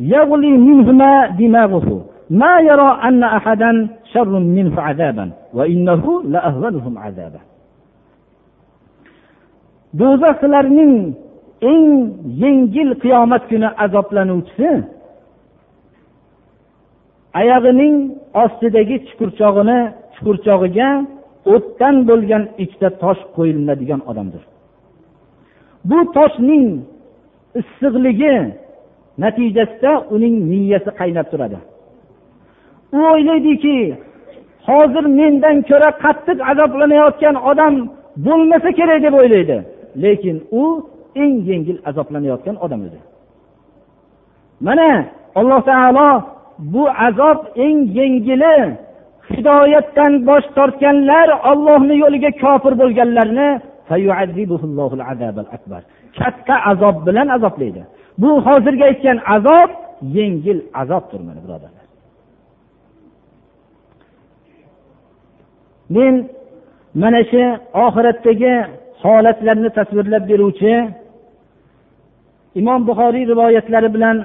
يغلي 0.00 0.50
منهما 0.50 1.26
دماغه 1.26 2.04
ما 2.30 2.60
يرى 2.60 3.00
أن 3.04 3.24
أحدا 3.24 3.88
شر 4.12 4.28
منه 4.38 4.80
عذابا 4.80 5.30
وإنه 5.54 6.22
لأهونهم 6.24 6.98
عذابا 6.98 7.40
do'zaxlarning 9.96 10.94
eng 11.70 11.84
yengil 12.42 12.90
qiyomat 13.02 13.42
kuni 13.50 13.68
azoblanuvchisi 13.84 14.70
oyog'ining 17.40 17.94
ostidagi 18.42 18.96
chuqurchog'ini 19.06 19.78
chuqurchog'iga 20.13 20.89
o'tdan 21.53 21.95
bo'lgan 22.09 22.43
ikkita 22.63 22.89
tosh 23.03 23.21
qo'yiladigan 23.35 24.01
odamdir. 24.09 24.43
Bu 25.89 25.99
toshning 26.17 26.65
issiqligi 27.59 28.35
natijasida 29.23 29.91
uning 30.15 30.35
miyasi 30.49 30.91
qaynab 30.99 31.27
turadi. 31.31 31.59
U 32.97 32.99
o'ylaydiki 33.13 33.77
hozir 34.67 35.05
mendan 35.19 35.57
ko'ra 35.69 35.89
qattiq 36.03 36.37
azoblanayotgan 36.51 37.35
odam 37.51 37.73
bo'lmasa 38.25 38.69
kerak 38.79 38.99
deb 39.05 39.13
o'ylaydi. 39.21 39.57
Lekin 40.03 40.37
u 40.61 40.63
eng 41.23 41.35
yengil 41.49 41.77
azoblanayotgan 41.89 42.55
odam 42.65 42.81
o'zi 42.87 43.01
mana 44.65 44.89
alloh 45.39 45.61
taolo 45.69 46.09
bu 46.73 46.83
azob 47.07 47.39
eng 47.65 47.79
yengili 47.97 48.57
hidoyatdan 49.31 50.13
bosh 50.29 50.47
tortganlar 50.57 51.27
ollohni 51.51 51.95
yo'liga 52.03 52.31
kofir 52.43 52.73
bo'lganlarni 52.81 53.49
katta 56.19 56.55
azob 56.71 56.95
bilan 57.07 57.27
azoblaydi. 57.37 57.81
Bu 58.21 58.29
hozirgi 58.47 58.83
aytgan 58.89 59.17
azob 59.35 59.69
yengil 60.17 60.59
azobdir 60.81 61.19
mana 61.27 61.39
birodarlar. 61.45 61.85
Men 65.95 66.13
mana 67.01 67.21
shu 67.31 67.43
oxiratdagi 67.85 68.53
holatlarni 69.03 69.69
tasvirlab 69.77 70.23
beruvchi 70.31 70.73
imom 72.59 72.81
buxoriy 72.89 73.23
rivoyatlari 73.31 73.89
bilan 73.95 74.17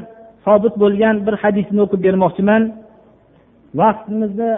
sobit 0.45 0.75
bo'lgan 0.83 1.17
bir 1.27 1.35
hadisni 1.43 1.81
o'qib 1.85 2.01
bermoqchiman. 2.07 2.63
Vaqtimizni 3.81 4.51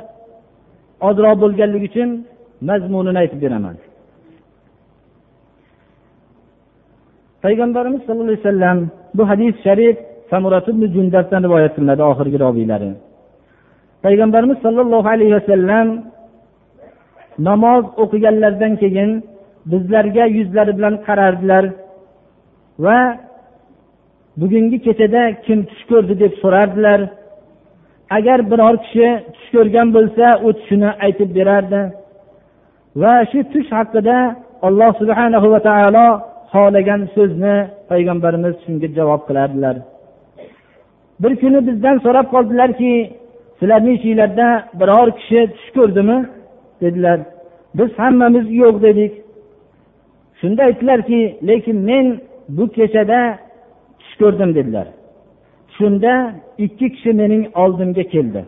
ozroq 1.08 1.36
bo'lganligi 1.42 1.86
uchun 1.90 2.10
mazmunini 2.68 3.18
aytib 3.22 3.40
beraman. 3.44 3.76
Payg'ambarimiz 7.44 8.00
sallallohu 8.06 8.28
alayhi 8.32 8.44
vasallam 8.44 8.78
bu 9.16 9.22
hadis 9.30 9.54
sharif 9.66 9.96
jundatdan 10.96 11.42
rivoyat 11.46 11.72
qilinadi 11.76 12.02
oxirgi 12.10 12.38
robiylari 12.44 12.90
payg'ambarimiz 14.04 14.58
sollallohu 14.64 15.08
alayhi 15.14 15.34
vasallam 15.38 15.86
namoz 17.48 17.84
o'qiganlaridan 18.02 18.72
keyin 18.82 19.10
bizlarga 19.70 20.24
yuzlari 20.36 20.72
bilan 20.78 20.94
qarardilar 21.06 21.64
va 22.84 22.98
bugungi 24.40 24.78
kechada 24.86 25.22
kim 25.44 25.58
tush 25.68 25.84
ko'rdi 25.90 26.14
deb 26.22 26.32
so'rardilar. 26.42 27.00
Agar 28.16 28.38
biror 28.50 28.74
kishi 28.84 29.08
tush 29.34 29.48
ko'rgan 29.54 29.88
bo'lsa 29.96 30.26
u 30.46 30.48
tushini 30.58 30.90
aytib 31.04 31.30
berardi. 31.38 31.80
Va 33.00 33.14
shu 33.30 33.38
tush 33.52 33.70
haqida 33.78 34.18
alloh 34.66 34.90
subhanahu 35.00 35.46
va 35.54 35.60
taolo 35.68 36.06
xohlagan 36.52 37.00
so'zni 37.14 37.56
payg'ambarimiz 37.90 38.54
shunga 38.64 38.88
javob 38.98 39.22
qilardilar. 39.28 39.76
Bir 41.22 41.32
kuni 41.40 41.58
bizdan 41.68 41.96
so'rab 42.04 42.26
qoldilarki 42.34 42.92
sizlarni 43.58 43.92
ichinglarda 43.98 44.48
biror 44.80 45.08
kishi 45.18 45.40
tush 45.54 45.70
ko'rdimi? 45.78 46.18
dedilar. 46.80 47.20
Biz 47.74 47.90
hammamiz 47.98 48.46
yo'q 48.62 48.82
dedik. 48.82 49.12
Shunda 50.40 50.62
aytdilarki 50.62 51.38
lekin 51.48 51.76
men 51.76 52.20
bu 52.48 52.68
kechada 52.76 53.38
tush 53.98 54.14
ko'rdim 54.20 54.54
dedilar. 54.54 54.86
Shunda 55.80 56.12
ikki 56.64 56.86
kishi 56.94 57.10
mening 57.20 57.44
oldimga 57.62 58.04
keldi. 58.14 58.42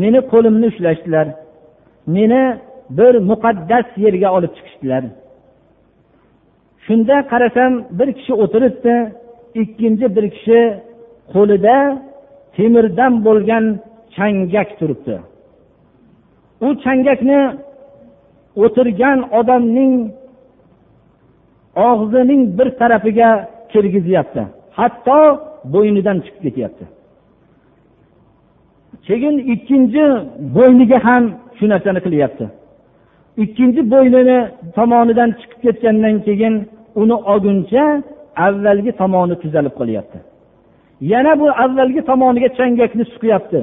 Meni 0.00 0.20
qo'limni 0.32 0.66
ushlashdilar. 0.72 1.26
Meni 2.16 2.42
bir 2.98 3.14
muqaddas 3.30 3.86
yerga 4.04 4.28
olib 4.36 4.52
chiqishdilar. 4.56 5.02
Shunda 6.86 7.16
qarasam 7.32 7.72
bir 7.98 8.08
kishi 8.18 8.32
o'tiribdi 8.42 8.94
ikkinchi 9.62 10.06
bir 10.16 10.24
kishi 10.34 10.60
qo'lida 11.32 11.76
temirdan 12.56 13.12
bo'lgan 13.26 13.64
changak 14.16 14.68
turibdi. 14.78 15.16
U 16.66 16.68
changakni 16.84 17.40
o'tirgan 18.64 19.18
odamning 19.38 19.94
og'zining 21.88 22.42
bir 22.58 22.68
tarafiga 22.80 23.30
kirgizyapti. 23.72 24.42
Hatto 24.78 25.18
bo'ynidan 25.72 26.16
chiqib 26.24 26.42
ketyapti. 26.46 26.84
Keyin 29.06 29.36
ikkinchi 29.54 30.04
bo'yniga 30.56 30.98
ham 31.06 31.24
shu 31.58 31.64
narsani 31.72 32.00
qilyapti. 32.06 32.44
Ikkinchi 33.44 33.82
bo'ynini 33.92 34.38
tomonidan 34.76 35.30
chiqib 35.40 35.60
ketgandan 35.64 36.16
keyin 36.26 36.54
uni 37.00 37.16
olguncha 37.32 37.84
avvalgi 38.46 38.92
tomoni 39.00 39.34
tuzalib 39.42 39.74
qolyapti. 39.80 40.18
Yana 41.12 41.32
bu 41.40 41.46
avvalgi 41.64 42.02
tomoniga 42.10 42.48
changakni 42.58 43.04
suqyapti. 43.12 43.60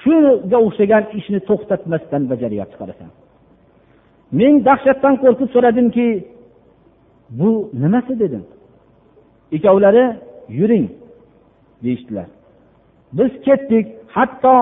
Shunga 0.00 0.58
o'xshagan 0.66 1.04
ishni 1.18 1.40
to'xtatmasdan 1.48 2.22
bajaryapti 2.30 2.76
qarasam. 2.80 3.10
Men 4.38 4.52
dahshatdan 4.68 5.14
qo'rqib 5.22 5.48
so'radimki 5.54 6.06
bu 7.38 7.50
nimasi 7.82 8.12
dedim. 8.22 8.44
Ikkovlari 9.56 10.04
yuring 10.58 10.86
deyishdilar. 11.84 12.28
Biz 13.12 13.30
ketdik 13.46 13.86
hatto 14.16 14.54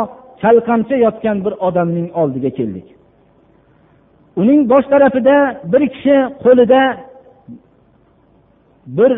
chalqancha 0.43 0.97
yotgan 1.07 1.45
bir 1.45 1.55
odamning 1.67 2.09
oldiga 2.21 2.51
keldik. 2.59 2.87
Uning 4.41 4.61
bosh 4.71 4.87
tarafida 4.93 5.37
bir 5.73 5.83
kishi 5.95 6.17
qo'lida 6.45 6.81
bir 8.99 9.13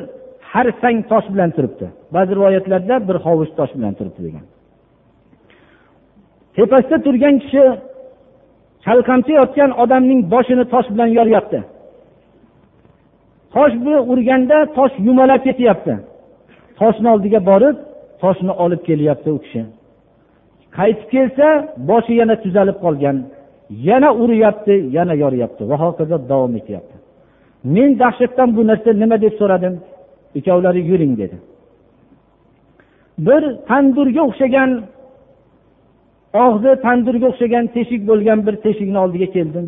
harsang 0.52 0.98
tosh 1.10 1.26
bilan 1.32 1.50
turibdi. 1.56 1.86
Ba'zi 2.14 2.32
rivoyatlarda 2.36 3.08
bir 3.08 3.16
hovuch 3.26 3.50
tosh 3.58 3.72
bilan 3.78 3.94
turibdi 3.98 4.20
degan. 4.26 4.44
Tepasida 6.56 6.98
turgan 7.06 7.36
kishi 7.42 7.64
chalqancha 8.84 9.32
yotgan 9.40 9.70
odamning 9.82 10.20
boshini 10.32 10.64
tosh 10.72 10.88
bilan 10.92 11.10
yoryapti. 11.18 11.60
Tosh 13.54 13.74
urganda 14.12 14.58
tosh 14.76 14.94
yumalab 15.06 15.40
ketyapti. 15.46 15.94
Toshni 16.80 17.08
oldiga 17.14 17.40
borib 17.50 17.76
toshni 18.22 18.52
olib 18.64 18.82
kelyapti 18.88 19.30
u 19.36 19.38
kishi. 19.44 19.62
Qaytib 20.76 21.08
kelsa 21.14 21.48
boshi 21.90 22.12
yana 22.20 22.34
tuzalib 22.42 22.78
qolgan. 22.84 23.16
Yana 23.88 24.10
uryapti 24.22 24.74
yana 24.96 25.14
yoryapti. 25.22 25.62
Va 25.70 25.76
hokazo 25.84 26.16
davom 26.30 26.56
etyapti. 26.60 26.96
Men 27.74 27.98
dahshatdan 28.02 28.48
bu 28.56 28.62
narsa 28.70 28.90
nima 29.02 29.16
deb 29.24 29.34
so'radim? 29.40 29.74
Ikkovlari 30.38 30.80
yuring 30.90 31.12
dedi. 31.22 31.36
Bir 33.26 33.42
tandurga 33.68 34.22
o'xshagan 34.28 34.70
og'zi 36.44 36.70
tandurga 36.84 37.26
o'xshagan 37.32 37.64
teshik 37.74 38.02
bo'lgan 38.10 38.38
bir 38.46 38.54
teshikni 38.64 38.98
oldiga 39.04 39.28
keldim. 39.36 39.66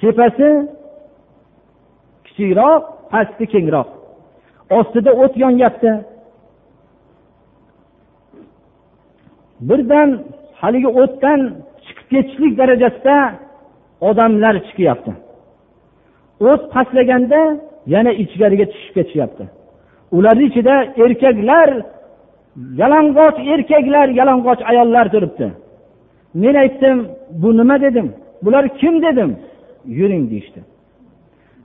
Tepasi 0.00 0.48
kichikroq 2.26 2.82
pasti 3.12 3.44
kengroq. 3.54 3.88
Ostida 4.78 5.10
o't 5.22 5.34
yonyapti. 5.44 5.90
Birdan 9.60 10.22
haligi 10.60 10.88
o'tdan 11.02 11.40
chiqib 11.86 12.06
ketishlik 12.12 12.52
darajasida 12.58 13.16
odamlar 14.08 14.54
chiqyapti. 14.66 15.12
O't 16.50 16.62
pastlaganda 16.74 17.40
yana 17.94 18.12
ichkariga 18.22 18.66
tushib 18.72 18.92
ketishyapti. 18.96 19.44
Ularni 20.16 20.44
ichida 20.50 20.74
erkaklar 21.04 21.68
yalang'och 22.80 23.36
erkaklar 23.54 24.08
yalang'och 24.20 24.60
ayollar 24.70 25.06
turibdi. 25.14 25.46
Men 26.42 26.54
aytdim 26.62 26.98
bu 27.42 27.48
nima 27.58 27.76
dedim? 27.80 28.06
Bular 28.44 28.64
kim 28.80 29.02
dedim? 29.02 29.30
Yuring 29.98 30.30
deyishdi. 30.30 30.60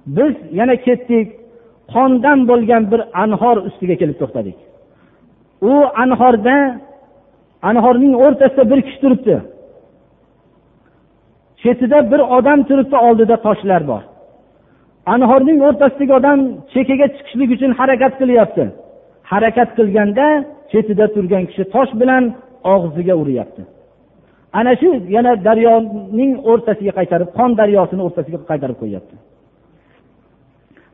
Biz 0.08 0.34
yana 0.60 0.76
ketdik 0.76 1.28
qondan 1.94 2.40
bo'lgan 2.50 2.84
bir 2.92 3.02
anhor 3.24 3.58
ustiga 3.68 3.96
kelib 4.02 4.18
to'xtadik. 4.22 4.58
U 5.72 5.74
anhorda 6.04 6.56
anhorning 7.62 8.14
o'rtasida 8.26 8.64
bir 8.72 8.80
kishi 8.82 9.00
turibdi. 9.04 9.36
Chetida 11.64 12.12
bir 12.12 12.20
odam 12.38 12.60
turibdi 12.64 12.98
oldida 13.08 13.36
toshlar 13.46 13.82
bor. 13.88 14.04
Anhorning 15.06 15.60
o'rtasidagi 15.68 16.14
odam 16.20 16.40
chekkaga 16.74 17.08
chiqishlik 17.16 17.50
uchun 17.56 17.72
harakat 17.80 18.14
qilyapti. 18.22 18.64
Harakat 19.32 19.70
qilganda 19.78 20.26
chetida 20.72 21.06
turgan 21.16 21.44
kishi 21.50 21.64
tosh 21.76 21.92
bilan 22.02 22.24
og'ziga 22.74 23.16
uryapti 23.24 23.64
ana 24.54 24.76
shu 24.82 24.90
yana 25.16 25.32
daryoning 25.48 26.32
o'rtasiga 26.52 26.92
qaytarib 27.00 27.30
qon 27.38 27.52
daryosini 27.60 28.02
o'rtasiga 28.08 28.40
qaytarib 28.52 28.78
qo'yyapti. 28.82 29.16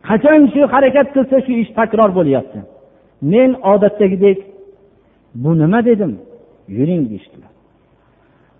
Qachon 0.09 0.41
shu 0.53 0.61
harakat 0.74 1.07
qilsa 1.16 1.38
shu 1.45 1.51
ish 1.63 1.72
takror 1.80 2.09
bo'lyapti. 2.20 2.59
Men 3.34 3.49
odatdagidek 3.74 4.39
bu 5.43 5.51
nima 5.61 5.80
dedim? 5.89 6.11
Yuring 6.78 7.03
deyishdilar 7.09 7.51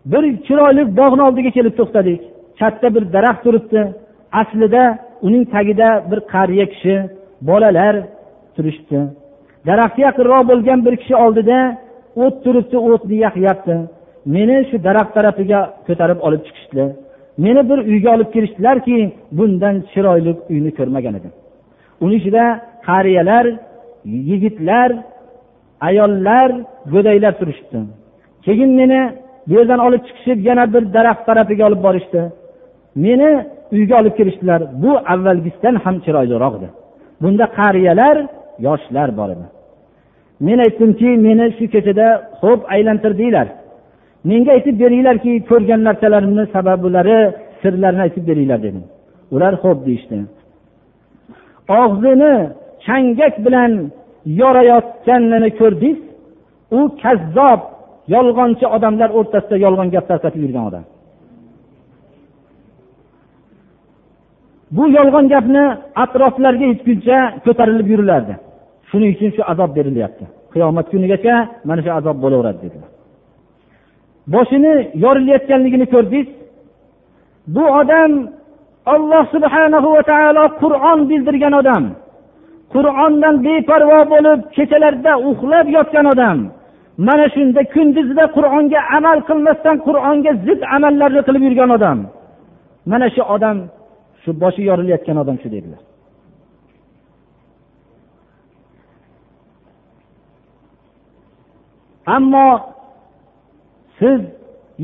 bir 0.05 0.23
chiroyli 0.47 0.83
bog'ni 0.99 1.21
oldiga 1.27 1.51
kelib 1.57 1.73
to'xtadik. 1.79 2.21
Katta 2.59 2.87
bir 2.95 3.03
daraxt 3.13 3.41
turibdi. 3.45 3.81
Aslida 4.41 4.83
uning 5.27 5.43
tagida 5.53 5.89
bir 6.11 6.19
qariya 6.33 6.65
kishi 6.73 6.95
bolalar 7.49 7.95
turishibdi 8.55 8.99
daraxtga 9.67 10.01
yaqinroq 10.07 10.43
bo'lgan 10.51 10.79
bir 10.85 10.95
kishi 11.01 11.15
oldida 11.25 11.57
o't 12.23 12.35
turibdi 12.45 12.77
o'tni 12.89 13.15
yaqyapti. 13.25 13.75
Meni 14.35 14.57
shu 14.69 14.75
daraxt 14.87 15.13
tarafiga 15.17 15.59
ko'tarib 15.87 16.19
olib 16.27 16.41
chiqishdi. 16.47 16.83
Meni 17.45 17.61
bir 17.69 17.79
uyga 17.91 18.09
olib 18.15 18.29
kirishdilarki 18.35 18.97
bundan 19.37 19.75
chiroyli 19.91 20.31
uyni 20.53 20.71
ko'rmagan 20.77 21.13
edim. 21.19 21.33
Uni 22.03 22.15
ichida 22.19 22.43
qariyalar 22.87 23.45
yigitlar 24.29 24.89
ayollar 25.82 26.49
go'daylab 26.93 27.36
turishibdi 27.39 27.80
keyin 28.45 28.71
meni 28.80 29.01
bu 29.47 29.53
yerdan 29.53 29.80
olib 29.80 30.01
chiqishib 30.07 30.39
yana 30.49 30.73
bir 30.73 30.93
daraxt 30.93 31.26
tarafiga 31.26 31.63
olib 31.67 31.82
borishdi. 31.88 32.21
Meni 32.95 33.30
uyga 33.71 33.95
olib 34.01 34.15
kirishdilar 34.19 34.61
bu 34.84 34.91
avvalgisidan 35.13 35.76
ham 35.84 35.95
chiroyliroq 36.05 36.53
edi 36.59 36.67
bunda 37.21 37.45
qariyalar 37.59 38.17
yoshlar 38.67 39.09
bor 39.17 39.30
edi. 39.36 39.45
Men 40.47 40.59
aytdimki 40.65 41.09
meni 41.28 41.45
shu 41.57 41.65
kechada 41.73 42.07
xo'p 42.41 42.61
aylantirdinglar 42.73 43.47
menga 44.30 44.51
aytib 44.57 44.76
beringlarki 44.84 45.32
ko'rgan 45.49 45.82
narsalarimni 45.88 46.45
sabablari 46.55 47.19
sirlarini 47.61 48.01
aytib 48.05 48.23
beringlar 48.30 48.59
dedim. 48.65 48.84
Ular 49.36 49.53
xo'p 49.63 49.80
deyishdi. 49.88 50.15
Og'zini 51.82 52.34
changak 52.86 53.36
bilan 53.45 53.71
yorayotganini 54.26 55.49
ko'rdingiz 55.59 55.99
u 56.78 56.80
kazzob 57.01 57.61
yolg'onchi 58.15 58.65
odamlar 58.76 59.09
o'rtasida 59.19 59.57
yolg'on 59.65 59.89
gap 59.95 60.05
tarqatib 60.11 60.41
yurgan 60.45 60.65
odam. 60.69 60.86
Bu 64.76 64.84
yolg'on 64.97 65.26
gapni 65.34 65.63
atroflarga 66.03 66.65
yetguncha 66.71 67.17
ko'tarilib 67.45 67.88
yurilardi. 67.93 68.34
Shuning 68.89 69.11
uchun 69.15 69.30
shu 69.36 69.41
azob 69.51 69.71
berilyapti. 69.78 70.23
Qiyomat 70.53 70.86
kunigacha 70.93 71.36
mana 71.67 71.82
shu 71.86 71.91
azob 71.99 72.17
bo'laveradi 72.23 72.59
dedilar. 72.65 72.91
Boshini 74.34 74.73
yorilayotganligini 75.03 75.86
ko'rdingiz. 75.93 76.28
Bu 77.55 77.63
odam 77.80 78.11
alloh 78.93 79.23
subhanahu 79.36 79.88
va 79.95 80.03
taolo 80.11 80.43
qur'on 80.61 80.99
bildirgan 81.09 81.53
odam. 81.61 81.84
Qur'ondan 82.76 83.36
beparvo 83.45 83.99
bo'lib 84.13 84.39
kechalarda 84.55 85.13
uxlab 85.30 85.67
yotgan 85.78 86.05
odam 86.13 86.38
mana 87.07 87.26
shunda 87.36 87.61
kunduzida 87.73 88.26
qur'onga 88.36 88.80
amal 88.97 89.17
qilmasdan 89.30 89.78
qur'onga 89.88 90.32
zid 90.45 90.61
amallarni 90.76 91.21
qilib 91.28 91.43
yurgan 91.47 91.69
odam 91.78 91.97
mana 92.91 93.07
shu 93.15 93.23
odam 93.36 93.57
shu 94.23 94.30
boshi 94.41 94.61
yorilayotgan 94.69 95.17
odam 95.23 95.38
shu 95.43 95.49
dedilar. 95.55 95.82
Ammo 102.15 102.47
siz 103.99 104.21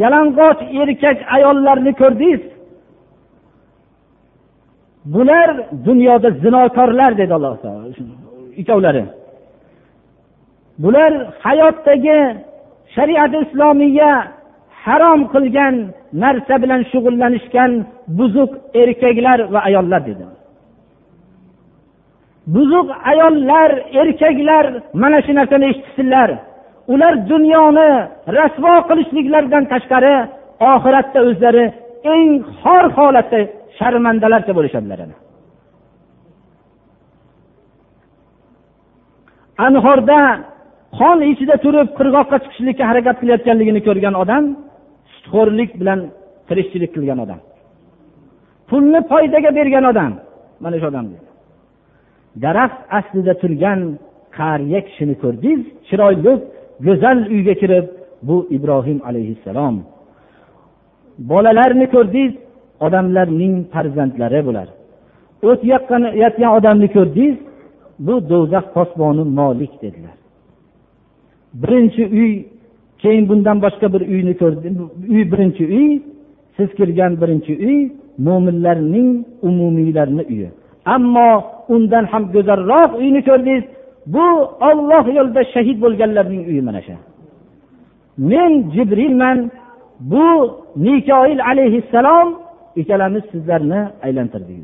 yalang'och 0.02 0.60
erkak 0.82 1.18
ayollarni 1.36 1.92
ko'rdingiz 2.02 2.42
bular 5.06 5.50
dunyoda 5.86 6.30
zinokorlar 6.30 7.18
dedi 7.18 7.34
alloh 7.34 7.58
taolo 7.62 7.88
ikkovlari. 8.62 9.04
Bular 10.84 11.14
hayotdagi 11.44 12.20
shariati 12.96 13.38
islomiya 13.46 14.12
harom 14.84 15.22
qilgan 15.34 15.76
narsa 16.24 16.56
bilan 16.64 16.82
shug'ullanishgan 16.92 17.72
buzuq 18.18 18.52
erkaklar 18.82 19.40
va 19.54 19.60
ayollar 19.70 20.02
dedi. 20.10 20.26
Buzuq 22.56 22.88
ayollar 23.12 23.72
erkaklar 24.02 24.66
mana 25.02 25.20
shu 25.26 25.32
narsani 25.40 25.66
eshitsinlar. 25.72 26.30
Ular 26.94 27.14
dunyoni 27.32 27.90
rasvo 28.38 28.74
qilishliklaridan 28.90 29.64
tashqari 29.72 30.16
oxiratda 30.72 31.20
o'zlari 31.30 31.66
eng 32.14 32.30
xor 32.62 32.86
holatda 32.98 33.40
sharmandalarcha 33.82 34.54
bo'lishadilar 34.58 35.00
anhorda 39.68 40.20
qon 41.00 41.18
ichida 41.32 41.56
turib 41.66 41.88
qirg'oqqa 42.00 42.38
chiqishlikka 42.44 42.84
harakat 42.90 43.16
qilayotganligini 43.22 43.82
ko'rgan 43.88 44.16
odam 44.24 44.44
sutxo'rlik 45.14 45.72
bilan 45.82 46.00
tirikchilik 46.48 46.92
qilgan 46.96 47.20
odam. 47.26 47.40
Pulni 48.70 49.00
foydaga 49.12 49.50
bergan 49.60 49.86
odam 49.92 50.12
mana 50.64 50.76
shu 50.82 50.88
odam 50.92 51.06
daraxt 52.44 52.82
aslida 53.00 53.34
turgan 53.42 53.80
qariya 54.38 54.80
kishini 54.88 55.16
ko'rdingiz 55.24 55.62
chiroyli 55.88 56.34
go'zal 56.86 57.18
uyga 57.36 57.56
kirib 57.62 57.86
bu 58.28 58.38
ibrohim 58.58 59.00
alayhissalom. 59.10 59.76
Bolalarni 61.32 61.88
ko'rdingiz 61.96 62.34
odamlarning 62.86 63.56
farzandlari 63.74 64.42
bular 64.48 64.68
o't 65.50 65.62
yoqayotgan 65.74 66.52
odamni 66.58 66.88
ko'rdingiz 66.96 67.38
bu 68.06 68.14
do'zax 68.30 68.66
posboni 68.76 69.24
molik 69.40 69.74
dedilar. 69.84 70.18
Birinchi 71.62 72.04
uy 72.20 72.34
keyin 73.02 73.26
bundan 73.30 73.58
boshqa 73.66 73.88
bir 73.94 74.02
uyni 74.14 74.34
ko'rdim 74.42 74.74
uy 75.14 75.22
birinchi 75.32 75.64
uy 75.78 75.90
siz 76.58 76.70
kirgan 76.78 77.12
birinchi 77.22 77.54
uy 77.68 77.80
mo'minlarning 78.26 79.10
umumiylarni 79.48 80.24
uyi. 80.34 80.50
Ammo 80.96 81.30
undan 81.74 82.06
ham 82.12 82.24
go'zalroq 82.36 82.92
uyni 83.02 83.22
ko'rdingiz 83.30 83.64
bu 84.14 84.26
olloh 84.70 85.06
yo'lida 85.18 85.44
shahid 85.54 85.78
bo'lganlarning 85.84 86.44
uyi 86.52 86.62
mana 86.68 86.82
shu. 86.88 86.96
Men 88.30 88.52
jibrilman 88.74 89.38
bu 90.12 90.28
mikoil 90.86 91.40
alayhissalom 91.52 92.28
ikkalamiz 92.76 93.24
sizlarni 93.32 93.80
aylantirdik 94.06 94.58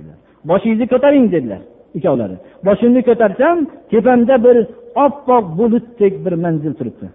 boshingizni 0.49 0.87
ko'taring 0.93 1.25
dedilar 1.35 1.61
ikkovlari. 1.97 2.35
Boshimni 2.65 3.01
ko'tarsam 3.07 3.57
tepamda 3.91 4.35
bir 4.45 4.57
oppoq 5.05 5.43
bulutdek 5.59 6.13
bir 6.25 6.33
manzil 6.43 6.73
turibdi. 6.79 7.07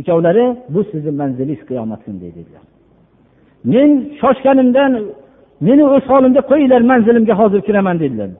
Ikkovlari 0.00 0.44
bu 0.74 0.80
sizni 0.90 1.10
manzilingiz 1.20 1.60
qiyomat 1.68 2.00
kunida 2.04 2.28
dedilar. 2.38 2.64
Men 3.72 3.90
shoshganimdan 4.20 4.92
meni 5.66 5.84
o'z 5.94 6.04
holimda 6.12 6.40
qo'yinglar 6.50 6.82
manzilimga 6.92 7.34
hozir 7.40 7.60
kiraman 7.68 7.96
dedilar. 8.04 8.30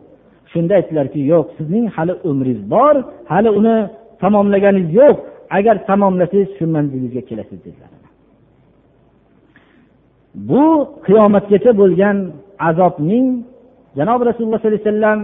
Shunda 0.52 0.72
aytdilarki 0.78 1.20
yo'q 1.32 1.46
sizning 1.58 1.84
hali 1.96 2.14
umringiz 2.30 2.60
bor 2.74 2.94
hali 3.32 3.50
uni 3.58 3.76
tamomlaganingiz 4.22 4.90
yo'q. 5.00 5.16
Agar 5.58 5.76
tamomlasangiz 5.90 6.48
shu 6.56 6.64
manzilingizga 6.76 7.22
kelasiz 7.28 7.58
dedilar. 7.66 8.01
Bu 10.35 10.64
qiyomatgacha 11.07 11.72
bo'lgan 11.80 12.16
azobning 12.68 13.26
janobi 13.99 14.22
rasululloh 14.28 14.59
sollallohu 14.61 14.80
alayhi 14.80 14.91
vasallam 14.91 15.20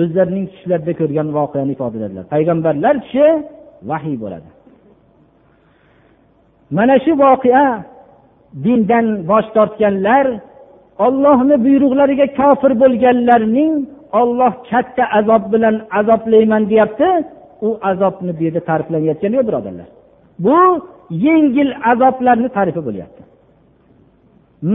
o'zlarining 0.00 0.46
tushlarida 0.52 0.92
ko'rgan 1.00 1.28
voqeani 1.38 1.72
ifodaladilar 1.76 2.24
payg'ambarlar 2.34 2.94
tushi 3.04 3.26
vahiy 3.90 4.16
bo'ladi. 4.24 4.48
Mana 6.76 6.96
shu 7.04 7.12
voqea 7.24 7.66
dindan 8.64 9.06
bosh 9.30 9.48
tortganlar 9.56 10.26
ollohni 11.06 11.56
buyruqlariga 11.66 12.26
kofir 12.40 12.72
bo'lganlarning 12.82 13.72
olloh 14.20 14.52
katta 14.70 15.04
azob 15.18 15.42
bilan 15.52 15.76
azoblayman 16.00 16.62
deyapti 16.70 17.08
u 17.66 17.68
azobni 17.90 18.32
bu 18.38 18.42
yerda 18.46 18.60
ta'riflanayotgani 18.68 19.34
yo'q 19.38 19.46
birodarlar. 19.48 19.88
Bu 20.44 20.58
yengil 21.26 21.70
azoblarni 21.92 22.48
tarifi 22.56 22.82
bo'lyapti. 22.88 23.22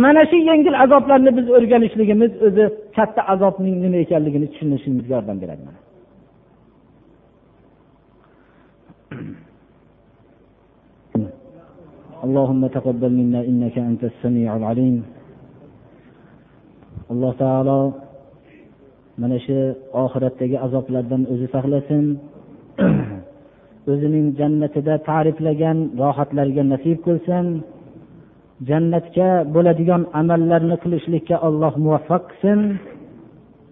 mana 0.03 0.22
shu 0.30 0.37
yengil 0.51 0.76
azoblarni 0.85 1.30
biz 1.39 1.47
o'rganishligimiz 1.57 2.33
o'zi 2.47 2.64
katta 2.97 3.22
azobning 3.35 3.76
nima 3.85 3.99
ekanligini 4.05 4.47
tushunishimizga 4.53 5.12
yordam 5.16 5.39
beradi 5.43 5.64
اللهم 12.26 12.62
تقبل 12.76 13.12
منا 13.20 13.41
إنك 13.51 13.76
أنت 13.91 14.03
السميع 14.12 14.51
العليم 14.61 14.97
alloh 17.12 17.33
taolo 17.43 17.80
mana 19.20 19.37
shu 19.45 19.57
oxiratdagi 20.05 20.57
azoblardan 20.66 21.22
o'zi 21.33 21.47
saqlasin 21.55 22.05
o'zining 23.93 24.26
jannatida 24.41 24.95
ta'riflagan 25.09 25.78
rohatlarga 26.03 26.62
nasib 26.72 26.99
qilsin 27.07 27.47
Jannatga 28.70 29.30
bo'ladigan 29.55 30.01
amallarni 30.20 30.76
qilishlikka 30.84 31.36
alloh 31.47 31.74
muvaffaq 31.84 32.24
qilsin. 32.30 32.60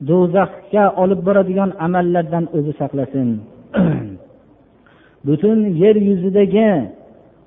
Do'zaxga 0.09 0.83
olib 1.03 1.21
boradigan 1.27 1.71
amallardan 1.85 2.45
o'zi 2.57 2.73
saqlasin. 2.81 3.29
Butun 5.27 5.59
yer 5.81 5.95
yuzidagi 6.09 6.69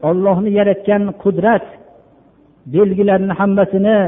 ollohni 0.09 0.51
yaratgan 0.59 1.03
qudrat 1.23 1.65
belgilarini 2.75 3.35
hammasini 3.41 3.99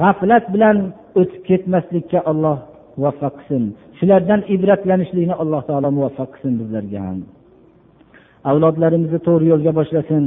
g'aflat 0.00 0.44
bilan 0.54 0.76
o'tib 1.20 1.42
ketmaslikka 1.48 2.18
alloh 2.30 2.58
muvaffaq 2.98 3.34
qilsin. 3.38 3.62
Shulardan 3.98 4.40
ibratlanishlikni 4.54 5.34
alloh 5.42 5.62
taolo 5.68 5.88
muvaffaq 5.98 6.28
qilsin 6.34 6.52
bizlarga 6.60 7.00
ham. 7.06 7.18
Avlodlarimizni 8.50 9.18
to'g'ri 9.26 9.46
yo'lga 9.52 9.72
boshlasin. 9.78 10.24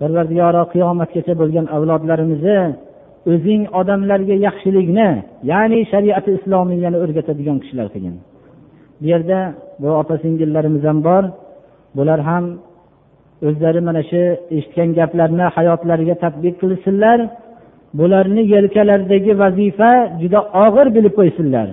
Parvardigoro 0.00 0.62
qiyomatgacha 0.72 1.34
bo'lgan 1.40 1.66
avlodlarimizni 1.76 2.58
o'zing 3.32 3.62
odamlarga 3.80 4.36
yaxshilikni 4.46 5.08
ya'ni 5.50 5.78
shariati 5.92 6.30
islomiyani 6.38 6.98
o'rgatadigan 7.04 7.56
kishilar 7.62 7.86
qilgin. 7.94 8.16
Bu 9.00 9.06
yerda 9.12 9.38
bu 9.80 9.88
opa 10.00 10.14
singillarimiz 10.24 10.82
ham 10.88 10.98
bor. 11.08 11.24
Bular 11.96 12.20
ham 12.28 12.44
o'zlari 13.48 13.80
mana 13.88 14.02
shu 14.10 14.22
eshitgan 14.56 14.90
gaplarni 14.98 15.46
hayotlariga 15.56 16.14
tadbiq 16.24 16.54
qilsinlar. 16.62 17.18
Bularni 17.98 18.42
yelkalaridagi 18.54 19.32
vazifa 19.42 19.90
juda 20.20 20.40
og'ir 20.64 20.86
bilib 20.96 21.14
qo'ysinlar. 21.18 21.68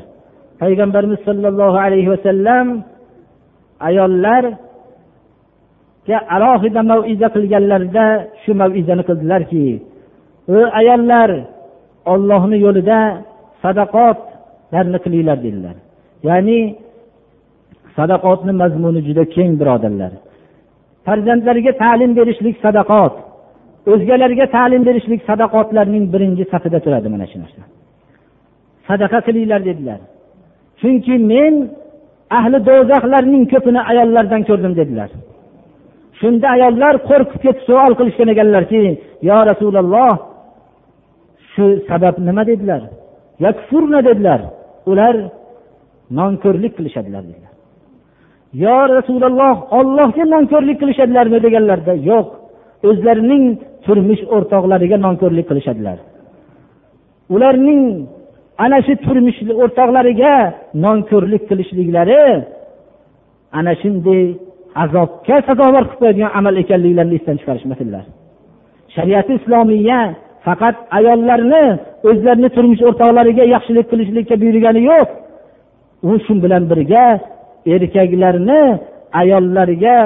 Payg'ambarimiz 0.62 1.20
sollallohu 1.28 1.78
alayhi 1.86 2.10
vasallam 2.14 2.68
ayollar 3.90 4.44
alohida 6.36 6.82
maviza 6.92 7.28
qilganlarida 7.36 8.06
shu 8.44 8.52
mavizani 8.62 9.04
qildilarki 9.10 9.66
ey 10.56 10.66
ayollar 10.80 11.30
ollohni 12.14 12.58
yo'lida 12.66 13.00
sadaqotlarni 13.64 14.98
qilinglar 15.06 15.38
dedilar. 15.46 15.76
Ya'ni 16.28 16.60
sadaqotni 17.98 18.54
mazmuni 18.62 19.02
juda 19.08 19.24
keng 19.36 19.52
birodarlar. 19.62 20.12
Farzandlarga 21.06 21.72
ta'lim 21.84 22.12
berishlik 22.20 22.56
sadaqot 22.66 23.14
o'zgalarga 23.92 24.46
ta'lim 24.56 24.82
berishlik 24.90 25.22
sadaqotlarning 25.30 26.06
birinchi 26.14 26.44
safida 26.54 26.80
turadi 26.86 27.08
mana 27.14 27.26
shu 27.32 27.38
narsa. 27.44 27.62
Sadaqa 28.88 29.20
qilinglar 29.28 29.62
dedilar. 29.70 30.00
Chunki 30.82 31.16
men 31.32 31.54
ahli 32.38 32.58
do'zaxlarning 32.70 33.44
ko'pini 33.54 33.82
ayollardan 33.92 34.42
ko'rdim 34.50 34.74
dedilar. 34.82 35.10
Shunda 36.22 36.48
ayollar 36.56 36.96
qo'rqib 37.10 37.40
ketib 37.44 37.64
savol 37.68 37.94
qilishgan 38.00 38.30
ekanlarki 38.34 38.82
yo 39.30 39.38
rasululloh 39.50 40.12
shu 41.54 41.66
sabab 41.90 42.16
nima 42.28 42.44
dedilar? 42.50 42.82
Yakfurna 43.46 44.00
dedilar. 44.08 44.42
Ular 44.92 45.16
nonko'rlik 46.20 46.74
qilishadilar 46.78 47.24
dedilar. 47.30 47.54
Yo 48.64 48.78
rasululloh 48.98 49.56
ollohga 49.80 50.24
nonko'rlik 50.34 50.78
qilishadilarmi? 50.82 51.38
deganlarida 51.46 51.94
yo'q 52.10 52.28
o'zlarining 52.90 53.44
turmush 53.86 54.24
o'rtoqlariga 54.36 54.98
nonko'rlik 55.06 55.46
qilishadilar. 55.52 55.98
Ularning 57.36 57.82
ana 58.64 58.78
shu 58.86 58.94
turmush 59.06 59.40
o'rtoqlariga 59.64 60.34
nonko'rlik 60.86 61.44
qilishliklari 61.50 62.24
ana 63.60 63.74
shunday 63.82 64.24
azobga 64.84 65.38
sazovor 65.48 65.84
qilib 65.84 66.00
qo'yadigan 66.02 66.32
amal 66.40 66.56
ekanliklarini 66.64 67.16
esdan 67.20 67.36
chiqarishmasinlar 67.42 68.04
shariati 68.96 69.32
islomiya 69.40 70.00
faqat 70.46 70.76
ayollarni 70.98 71.64
o'zlarini 72.10 72.50
turmush 72.56 72.82
o'rtoqlariga 72.88 73.44
yaxshilik 73.56 73.86
qilishlikka 73.92 74.36
buyurgani 74.42 74.82
yo'q. 74.92 75.10
U 76.10 76.12
shu 76.26 76.34
bilan 76.44 76.64
birga 76.72 77.06
erkaklarni 77.74 78.62
ayollariga 79.22 79.98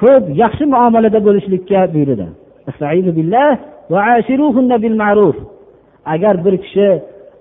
ko'p 0.00 0.24
yaxshi 0.42 0.64
muomalada 0.74 1.18
bo'lishlikka 1.26 1.80
buyurdi. 1.94 2.26
Agar 6.14 6.34
bir 6.44 6.54
kishi 6.64 6.88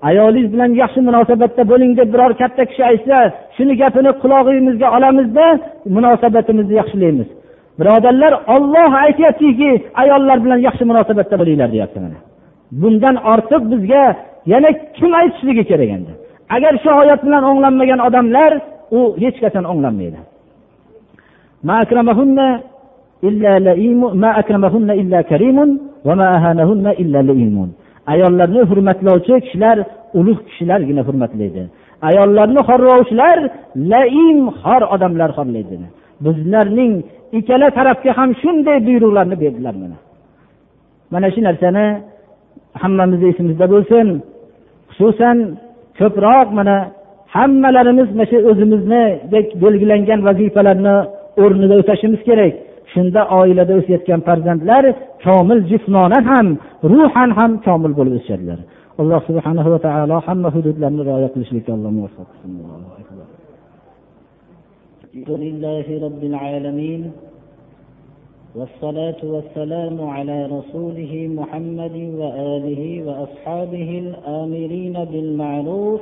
ayolingiz 0.10 0.49
bilan 0.54 0.72
yaxshi 0.82 0.99
munosabatda 1.10 1.64
bo'ling 1.72 1.91
deb 1.99 2.10
biror 2.14 2.32
katta 2.41 2.64
kishi 2.70 2.84
aytsa 2.91 3.18
shuni 3.56 3.74
gapini 3.82 4.12
qulog'ingizga 4.22 4.88
olamizda 4.97 5.45
munosabatimizni 5.95 6.76
yaxshilaymiz. 6.82 7.30
Birodarlar 7.80 8.34
olloh 8.56 8.91
aytyaptiki 9.06 9.72
ayollar 10.01 10.38
bilan 10.45 10.60
yaxshi 10.68 10.84
munosabatda 10.91 11.36
bo'linglar 11.41 11.70
deyapti 11.76 11.99
mana. 12.06 12.18
Bundan 12.82 13.16
ortiq 13.34 13.64
bizga 13.72 14.04
yana 14.54 14.70
kim 14.97 15.12
aytishligi 15.20 15.64
kerak 15.72 15.89
endi? 15.97 16.12
Agar 16.56 16.74
shu 16.84 16.89
oyat 17.01 17.22
bilan 17.26 17.43
o'nglanmagan 17.49 17.99
odamlar 18.08 18.51
u 18.97 18.99
hech 19.24 19.38
qachon 19.43 19.66
o'nglanmaydi. 19.72 20.20
Ayollarni 28.12 28.62
hurmatlovchi 28.70 29.34
kishilar 29.45 29.78
ulug' 30.20 30.41
kishilargina 30.49 31.01
hurmatlaydi. 31.08 31.64
Ayollarni 32.10 32.62
xorlovchilar 32.70 33.38
laim 33.91 34.39
xor 34.62 34.82
odamlar 34.95 35.30
xorlaydi. 35.38 35.76
Bizlarning 36.26 36.93
ikkala 37.38 37.68
tarafga 37.78 38.12
ham 38.20 38.30
shunday 38.41 38.78
buyruqlarni 38.88 39.36
berdilar 39.43 39.76
mana. 39.84 39.97
Mana 41.14 41.28
shu 41.34 41.41
narsani 41.47 41.86
hammamizni 42.82 43.28
esimizda 43.34 43.66
bo'lsin. 43.74 44.08
Xususan 44.95 45.38
ko'proq 45.99 46.47
mana 46.60 46.76
hammalarimiz 47.36 48.10
mana 48.16 48.26
shu 48.32 48.38
o'zimiznidek 48.49 49.47
belgilangan 49.64 50.20
vazifalarni 50.28 50.95
o'rnida 51.43 51.76
o'tashimiz 51.82 52.22
kerak. 52.30 52.54
shunda 52.93 53.20
oilada 53.41 53.72
o'sayotgan 53.80 54.20
farzandlar 54.28 54.84
komil 55.24 55.61
jismonan 55.70 56.24
ham 56.32 56.47
ruhan 56.93 57.30
ham 57.39 57.51
komil 57.66 57.93
bo'lib 57.99 58.14
o'sishadilar 58.18 58.61
alloh 59.01 59.20
subhanahu 59.28 59.68
va 59.74 59.78
taolo 59.86 60.16
hamma 60.26 60.49
hududlarni 60.57 61.03
rioya 61.09 61.28
qilishlikka 61.34 61.70
alloh 61.76 61.91
muvaffaq 61.99 62.28
qilsin 62.32 62.53
والصلاة 68.59 69.20
والسلام 69.34 69.97
على 70.16 70.47
رسوله 70.57 71.12
محمد 71.39 71.97
وآله 72.20 72.82
وأصحابه 73.07 73.91
الآمرين 74.05 74.97
بالمعروف 75.11 76.01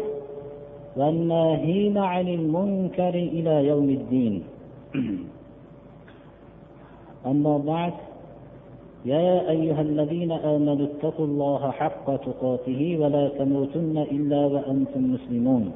والناهين 0.96 1.98
عن 1.98 2.28
المنكر 2.28 3.14
إلى 3.36 3.54
يوم 3.70 3.88
الدين 3.90 4.42
أما 7.26 7.58
بعد 7.58 7.92
يا 9.04 9.50
أيها 9.50 9.80
الذين 9.80 10.32
آمنوا 10.32 10.86
اتقوا 10.86 11.26
الله 11.26 11.70
حق 11.70 12.06
تقاته 12.16 12.98
ولا 13.00 13.28
تموتن 13.28 13.96
إلا 13.98 14.40
وأنتم 14.46 15.02
مسلمون 15.14 15.72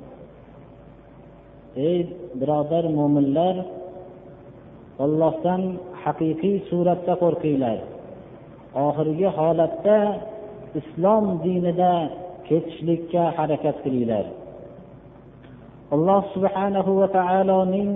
ey 1.76 1.98
birodar 2.40 2.84
mo'minlar 2.98 3.56
ollohdan 5.04 5.62
haqiqiy 6.02 6.56
suratda 6.70 7.14
qo'rqinglar 7.22 7.78
oxirgi 8.86 9.28
holatda 9.38 9.98
islom 10.80 11.24
dinida 11.44 11.94
ketishlikka 12.48 13.22
harakat 13.38 13.76
qilinglar 13.84 14.26
alloh 15.94 16.22
subhanahu 16.34 16.90
va 17.00 17.08
taoloning 17.18 17.92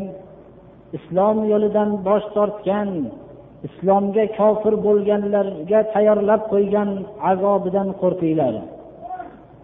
islom 0.99 1.37
yo'lidan 1.53 1.91
bosh 2.07 2.27
tortgan 2.37 2.91
islomga 3.67 4.25
kofir 4.39 4.75
bo'lganlarga 4.87 5.81
tayyorlab 5.95 6.43
qo'ygan 6.53 6.91
azobidan 7.31 7.89
qo'rqinglar 8.03 8.55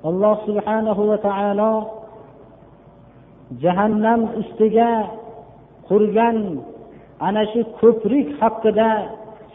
alloh 0.09 0.37
subhanahu 0.49 1.03
va 1.11 1.19
taolo 1.29 1.73
jahannam 3.63 4.21
ustiga 4.41 4.91
qurgan 5.89 6.39
ana 7.27 7.43
shu 7.53 7.61
ko'prik 7.81 8.29
haqida 8.41 8.91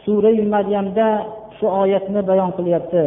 surai 0.04 0.38
maryamda 0.54 1.08
shu 1.56 1.66
oyatni 1.82 2.20
bayon 2.30 2.50
qilyapti 2.58 3.02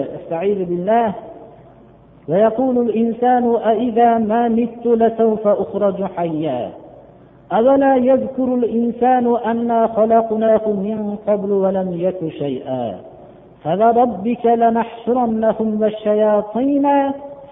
ويقول 2.30 2.78
الإنسان 2.78 3.56
أإذا 3.56 4.18
ما 4.18 4.48
مت 4.48 4.86
لسوف 4.86 5.48
أخرج 5.48 6.04
حيا 6.04 6.72
أولا 7.53 7.97
يذكر 7.97 8.55
الإنسان 8.55 9.37
أنا 9.45 9.87
خلقناه 9.87 10.69
من 10.69 11.17
قبل 11.27 11.53
ولم 11.53 11.93
يك 11.99 12.33
شيئا. 12.39 13.01
فلربك 13.65 14.47
لنحشرنهم 14.47 15.81
والشياطين 15.81 16.89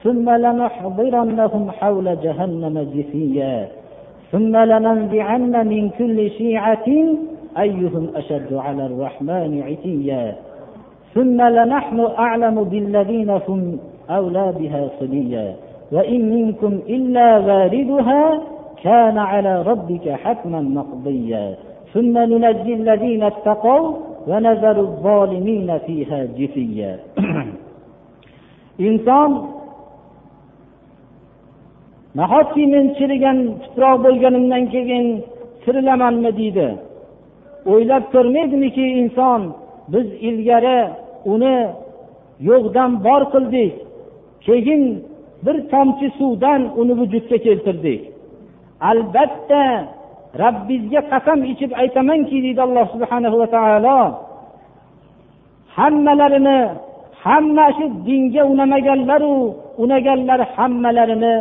ثم 0.03 0.31
لنحضرنهم 0.31 1.71
حول 1.71 2.17
جهنم 2.23 2.89
جثيا. 2.95 3.69
ثم 4.33 4.57
لننزعن 4.57 5.67
من 5.69 5.91
كل 5.91 6.31
شيعة 6.31 6.87
أيهم 7.59 8.11
أشد 8.17 8.53
على 8.53 8.87
الرحمن 8.87 9.63
عتيا. 9.63 10.35
ثم 11.15 11.43
لنحن 11.43 12.01
أعلم 12.19 12.65
بالذين 12.65 13.31
هم 13.31 13.79
أولى 14.11 14.53
بها 14.59 14.89
صليا 15.01 15.55
وإن 15.93 16.31
منكم 16.31 16.81
إلا 16.89 17.39
واردها 17.39 18.41
كان 18.84 19.18
على 19.18 19.62
ربك 19.62 20.10
حتما 20.10 20.62
مقضيا 20.62 21.56
ثم 21.94 22.18
ننجي 22.18 22.74
الذين 22.74 23.24
اتقوا 23.24 23.94
ونذر 24.28 24.78
الظالمين 24.80 25.78
فيها 25.78 26.20
جثيا 26.38 26.94
inson 28.88 29.32
nahotki 32.16 32.64
men 32.74 32.86
chirigan 32.98 33.38
tuproq 33.64 33.96
bo'lganimdan 34.06 34.64
keyin 34.74 35.06
tirilamanmi 35.64 36.32
deydi 36.40 36.68
o'ylab 37.72 38.04
ko'rmaydimiki 38.14 38.86
inson 39.02 39.42
biz 39.94 40.08
ilgari 40.30 40.80
uni 41.34 41.58
yo'qdan 42.50 42.92
bor 43.06 43.22
qildik 43.34 43.74
keyin 44.48 44.84
bir 45.46 45.58
tomchi 45.72 46.08
suvdan 46.20 46.62
uni 46.82 46.94
vujudga 47.00 47.38
keltirdik 47.46 48.02
albatta 48.91 49.65
robbingizga 50.43 51.01
qasam 51.13 51.39
ichib 51.53 51.71
aytamanki 51.83 52.37
deydi 52.45 52.61
alloh 52.67 52.87
subhana 52.95 53.29
va 53.41 53.47
taolo 53.57 53.99
hammalarini 55.77 56.59
hamma 57.25 57.67
shu 57.77 57.85
dinga 58.07 58.43
unamaganlaru 58.53 59.35
unaganlar 59.83 60.41
hammalarini 60.55 61.35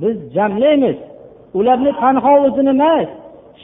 biz 0.00 0.16
jamlaymiz. 0.36 0.98
Ularni 1.58 1.92
tanho 2.00 2.32
o'zini 2.46 2.72
emas 2.76 3.08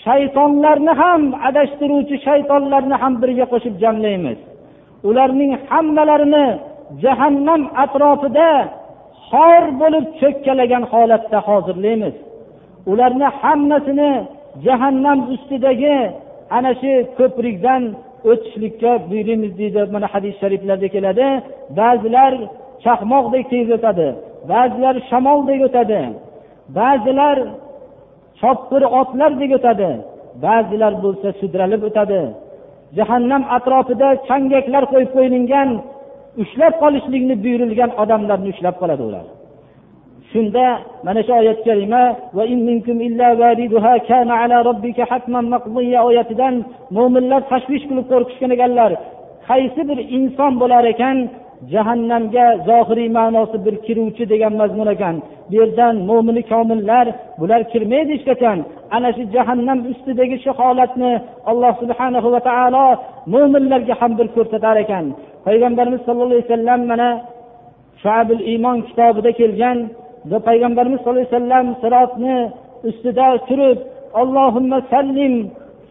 shaytonlarni 0.05 0.93
ham 1.01 1.23
adashtiruvchi 1.49 2.17
shaytonlarni 2.27 2.97
ham 3.03 3.13
birga 3.23 3.47
qo'shib 3.53 3.75
jamlaymiz. 3.83 4.39
Ularning 5.09 5.53
hammalarini 5.69 6.47
jahannam 7.03 7.63
atrofida 7.85 8.51
xor 9.31 9.63
bo'lib 9.81 10.07
cho'kkalagan 10.21 10.85
holatda 10.93 11.39
hozirlaymiz. 11.49 12.15
Ularni 12.91 13.29
hammasini 13.41 14.11
jahannam 14.65 15.19
ustidagi 15.35 15.99
ana 16.57 16.71
shu 16.81 16.93
ko'prikdan 17.19 17.83
o'tishlikka 18.31 18.93
buyuraymiz 19.11 19.53
deydi 19.61 19.81
mana 19.95 20.07
hadis 20.13 20.35
shariflarda 20.41 20.89
keladi. 20.95 21.27
Ba'zilar 21.79 22.33
chaqmoqdek 22.85 23.45
tez 23.53 23.69
o'tadi 23.77 24.09
ba'zilar 24.51 24.95
shamoldek 25.11 25.61
o'tadi 25.69 26.01
ba'zilar 26.79 27.37
chopqir 28.41 28.83
otlardek 29.01 29.51
o'tadi 29.59 29.91
ba'zilar 30.45 30.93
bo'lsa 31.05 31.29
sudralib 31.41 31.83
o'tadi. 31.89 32.21
Jahannam 32.99 33.43
atrofida 33.57 34.09
changaklar 34.29 34.85
qo'yib 34.93 35.11
qo'yilgan 35.17 35.69
ushlab 36.43 36.75
qolishlikni 36.83 37.35
buyurilgan 37.45 37.91
odamlarni 38.03 38.49
ushlab 38.55 38.77
qoladi 38.81 39.03
ular. 39.09 39.27
Shunda 40.33 40.67
mana 41.07 41.21
shu 41.27 41.33
oyat 41.41 41.59
kalima 41.69 42.03
oyatidan 46.09 46.55
mo'minlar 46.97 47.41
tashvish 47.53 47.85
qilib 47.89 48.07
qo'rqishgan 48.13 48.51
ekanlar. 48.57 48.91
Qaysi 49.49 49.81
bir 49.89 49.99
inson 50.17 50.53
bo'lar 50.63 50.85
ekan 50.95 51.17
jahannamga 51.73 52.47
zohiriy 52.69 53.09
ma'nosi 53.19 53.57
bir 53.67 53.75
kiruvchi 53.87 54.25
degan 54.33 54.53
mazmun 54.61 54.89
ekan. 54.95 55.17
Bu 55.49 55.55
yerdan 55.61 55.95
mo'mini 56.11 56.43
komillar 56.53 57.07
bular 57.41 57.61
kirmaydi 57.73 58.13
hech 58.15 58.25
qachon. 58.31 58.59
Ana 58.97 59.11
shu 59.17 59.23
jahannam 59.35 59.79
ustidagi 59.93 60.37
shu 60.45 60.51
holatni 60.61 61.13
alloh 61.51 61.73
subhana 61.83 62.19
va 62.35 62.41
taolo 62.49 62.87
mo'minlarga 63.33 63.95
ham 64.01 64.13
bir 64.19 64.29
ko'rsatar 64.37 64.77
ekan. 64.85 65.05
Payg'ambarimiz 65.47 66.01
sollallohu 66.07 66.37
alayhi 66.37 66.49
vasallam 66.49 66.81
mana 66.93 67.09
shuabil 68.03 68.43
iymon 68.53 68.79
kitobida 68.89 69.31
kelgan 69.41 69.79
payg'ambarimiz 70.49 70.99
sallallohu 71.01 71.27
alayhi 71.27 71.35
vasallam 71.35 71.67
sirotni 71.83 72.37
ustida 72.89 73.29
turib 73.49 73.79
allohimma 74.21 74.79
sallim 74.93 75.35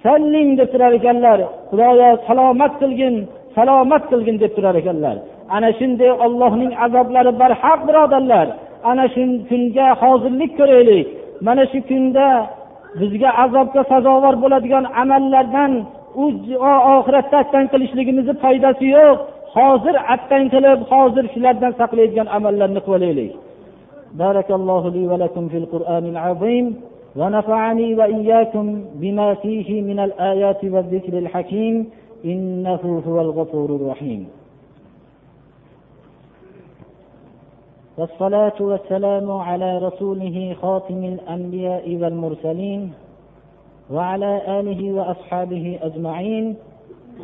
sallim 0.04 0.48
deb 0.60 0.70
turar 0.74 0.94
ekanlar. 1.00 1.40
Xudoyo 1.70 2.10
salomat 2.28 2.74
qilgin 2.82 3.16
salomat 3.56 4.04
qilgin 4.12 4.36
deb 4.44 4.52
turar 4.58 4.76
ekanlar. 4.82 5.16
Ana 5.56 5.70
shunday 5.80 6.12
ollohning 6.26 6.72
azoblari 6.86 7.32
barhaq 7.42 7.80
birodarlar. 7.88 8.48
Ana 8.90 9.06
shu 9.14 9.24
kunga 9.50 9.88
hozirlik 10.02 10.52
ko'raylik. 10.60 11.08
Mana 11.48 11.64
shu 11.72 11.80
kunda 11.90 12.28
bizga 13.00 13.30
azobga 13.44 13.82
sazovor 13.92 14.36
bo'ladigan 14.44 14.86
amallardan 15.02 15.72
u 16.24 16.26
oxiratda 16.96 17.38
attang 17.44 17.66
qilishligimizni 17.74 18.34
foydasi 18.44 18.86
yo'q. 18.98 19.18
Hozir 19.56 19.96
attang 20.14 20.46
qilib 20.54 20.80
hozir 20.92 21.26
shulardan 21.34 21.74
saqlaydigan 21.80 22.28
amallarni 22.38 22.82
qilib 22.86 22.98
olaylik. 23.00 23.32
بارك 24.16 24.52
الله 24.52 24.90
لي 24.90 25.08
ولكم 25.08 25.48
في 25.48 25.58
القرآن 25.58 26.06
العظيم 26.06 26.76
ونفعني 27.16 27.96
وإياكم 27.96 28.86
بما 28.96 29.34
فيه 29.34 29.82
من 29.82 30.00
الآيات 30.00 30.66
والذكر 30.66 31.18
الحكيم. 31.18 31.90
إنه 32.26 33.02
هو 33.08 33.22
الغفور 33.22 33.70
الرحيم. 33.76 34.28
والصلاة 37.98 38.54
والسلام 38.60 39.32
على 39.32 39.78
رسوله 39.78 40.56
خاتم 40.62 41.04
الأنبياء 41.04 41.96
والمرسلين 41.96 42.94
وعلى 43.92 44.60
آله 44.60 44.94
وأصحابه 44.94 45.80
أجمعين 45.82 46.56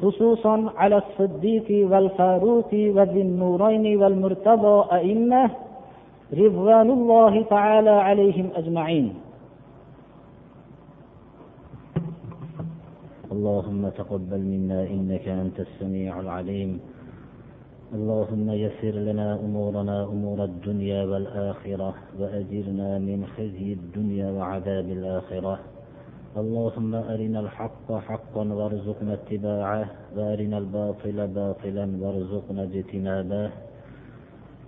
خصوصا 0.01 0.69
على 0.77 1.01
الصديق 1.03 1.91
والفاروق 1.91 2.69
وذي 2.73 3.21
النورين 3.21 4.03
والمرتضى 4.03 4.95
أئمة 4.95 5.49
رضوان 6.33 6.89
الله 6.91 7.43
تعالى 7.43 7.89
عليهم 7.89 8.49
أجمعين. 8.55 9.13
اللهم 13.31 13.89
تقبل 13.89 14.39
منا 14.39 14.83
إنك 14.83 15.27
أنت 15.27 15.59
السميع 15.59 16.19
العليم. 16.19 16.79
اللهم 17.93 18.49
يسر 18.49 18.95
لنا 19.07 19.39
أمورنا 19.39 20.03
أمور 20.03 20.43
الدنيا 20.43 21.03
والآخرة 21.03 21.93
وأجرنا 22.19 22.99
من 22.99 23.25
خزي 23.35 23.73
الدنيا 23.73 24.31
وعذاب 24.31 24.87
الآخرة. 24.89 25.59
اللهم 26.37 26.95
أرنا 26.95 27.39
الحق 27.39 27.91
حقا 27.91 28.43
وارزقنا 28.53 29.13
اتباعه 29.13 29.85
وأرنا 30.15 30.57
الباطل 30.57 31.27
باطلا 31.27 31.85
وارزقنا 32.01 32.63
اجتنابه. 32.63 33.51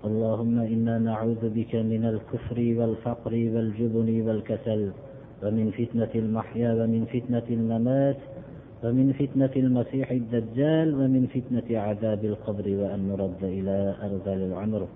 اللهم 0.06 0.60
إنا 0.60 1.00
نعوذ 1.00 1.50
بك 1.50 1.76
من 1.76 2.06
الكفر 2.06 2.58
والفقر 2.78 3.34
والجبن 3.34 4.22
والكسل 4.28 4.92
ومن 5.44 5.72
فتنة 5.72 6.14
المحيا 6.16 6.74
ومن 6.74 7.06
فتنة 7.06 7.48
الممات 7.50 8.18
ومن 8.84 9.14
فتنة 9.14 9.54
المسيح 9.56 10.12
الدجال 10.12 10.96
ومن 10.96 11.28
فتنة 11.28 11.80
عذاب 11.80 12.26
القبر 12.26 12.66
وأن 12.68 13.00
نرد 13.08 13.44
إلى 13.44 13.96
أرذل 14.04 14.40
العمر. 14.50 14.88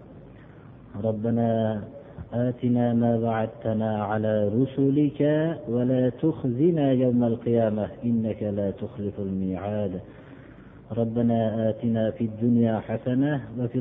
ربنا 1.04 1.82
آتنا 2.34 2.94
ما 2.94 3.16
وعدتنا 3.16 4.04
على 4.04 4.48
رسلك 4.48 5.22
ولا 5.70 6.10
تخزنا 6.10 6.92
يوم 6.92 7.24
القيامة 7.24 7.88
إنك 8.06 8.44
لا 8.44 8.72
تخلف 8.72 9.20
الميعاد. 9.20 10.00
ربنا 10.92 11.70
آتنا 11.70 12.12
في 12.12 12.24
الدنيا 12.24 12.80
حسنة 12.80 13.42
وفي 13.60 13.80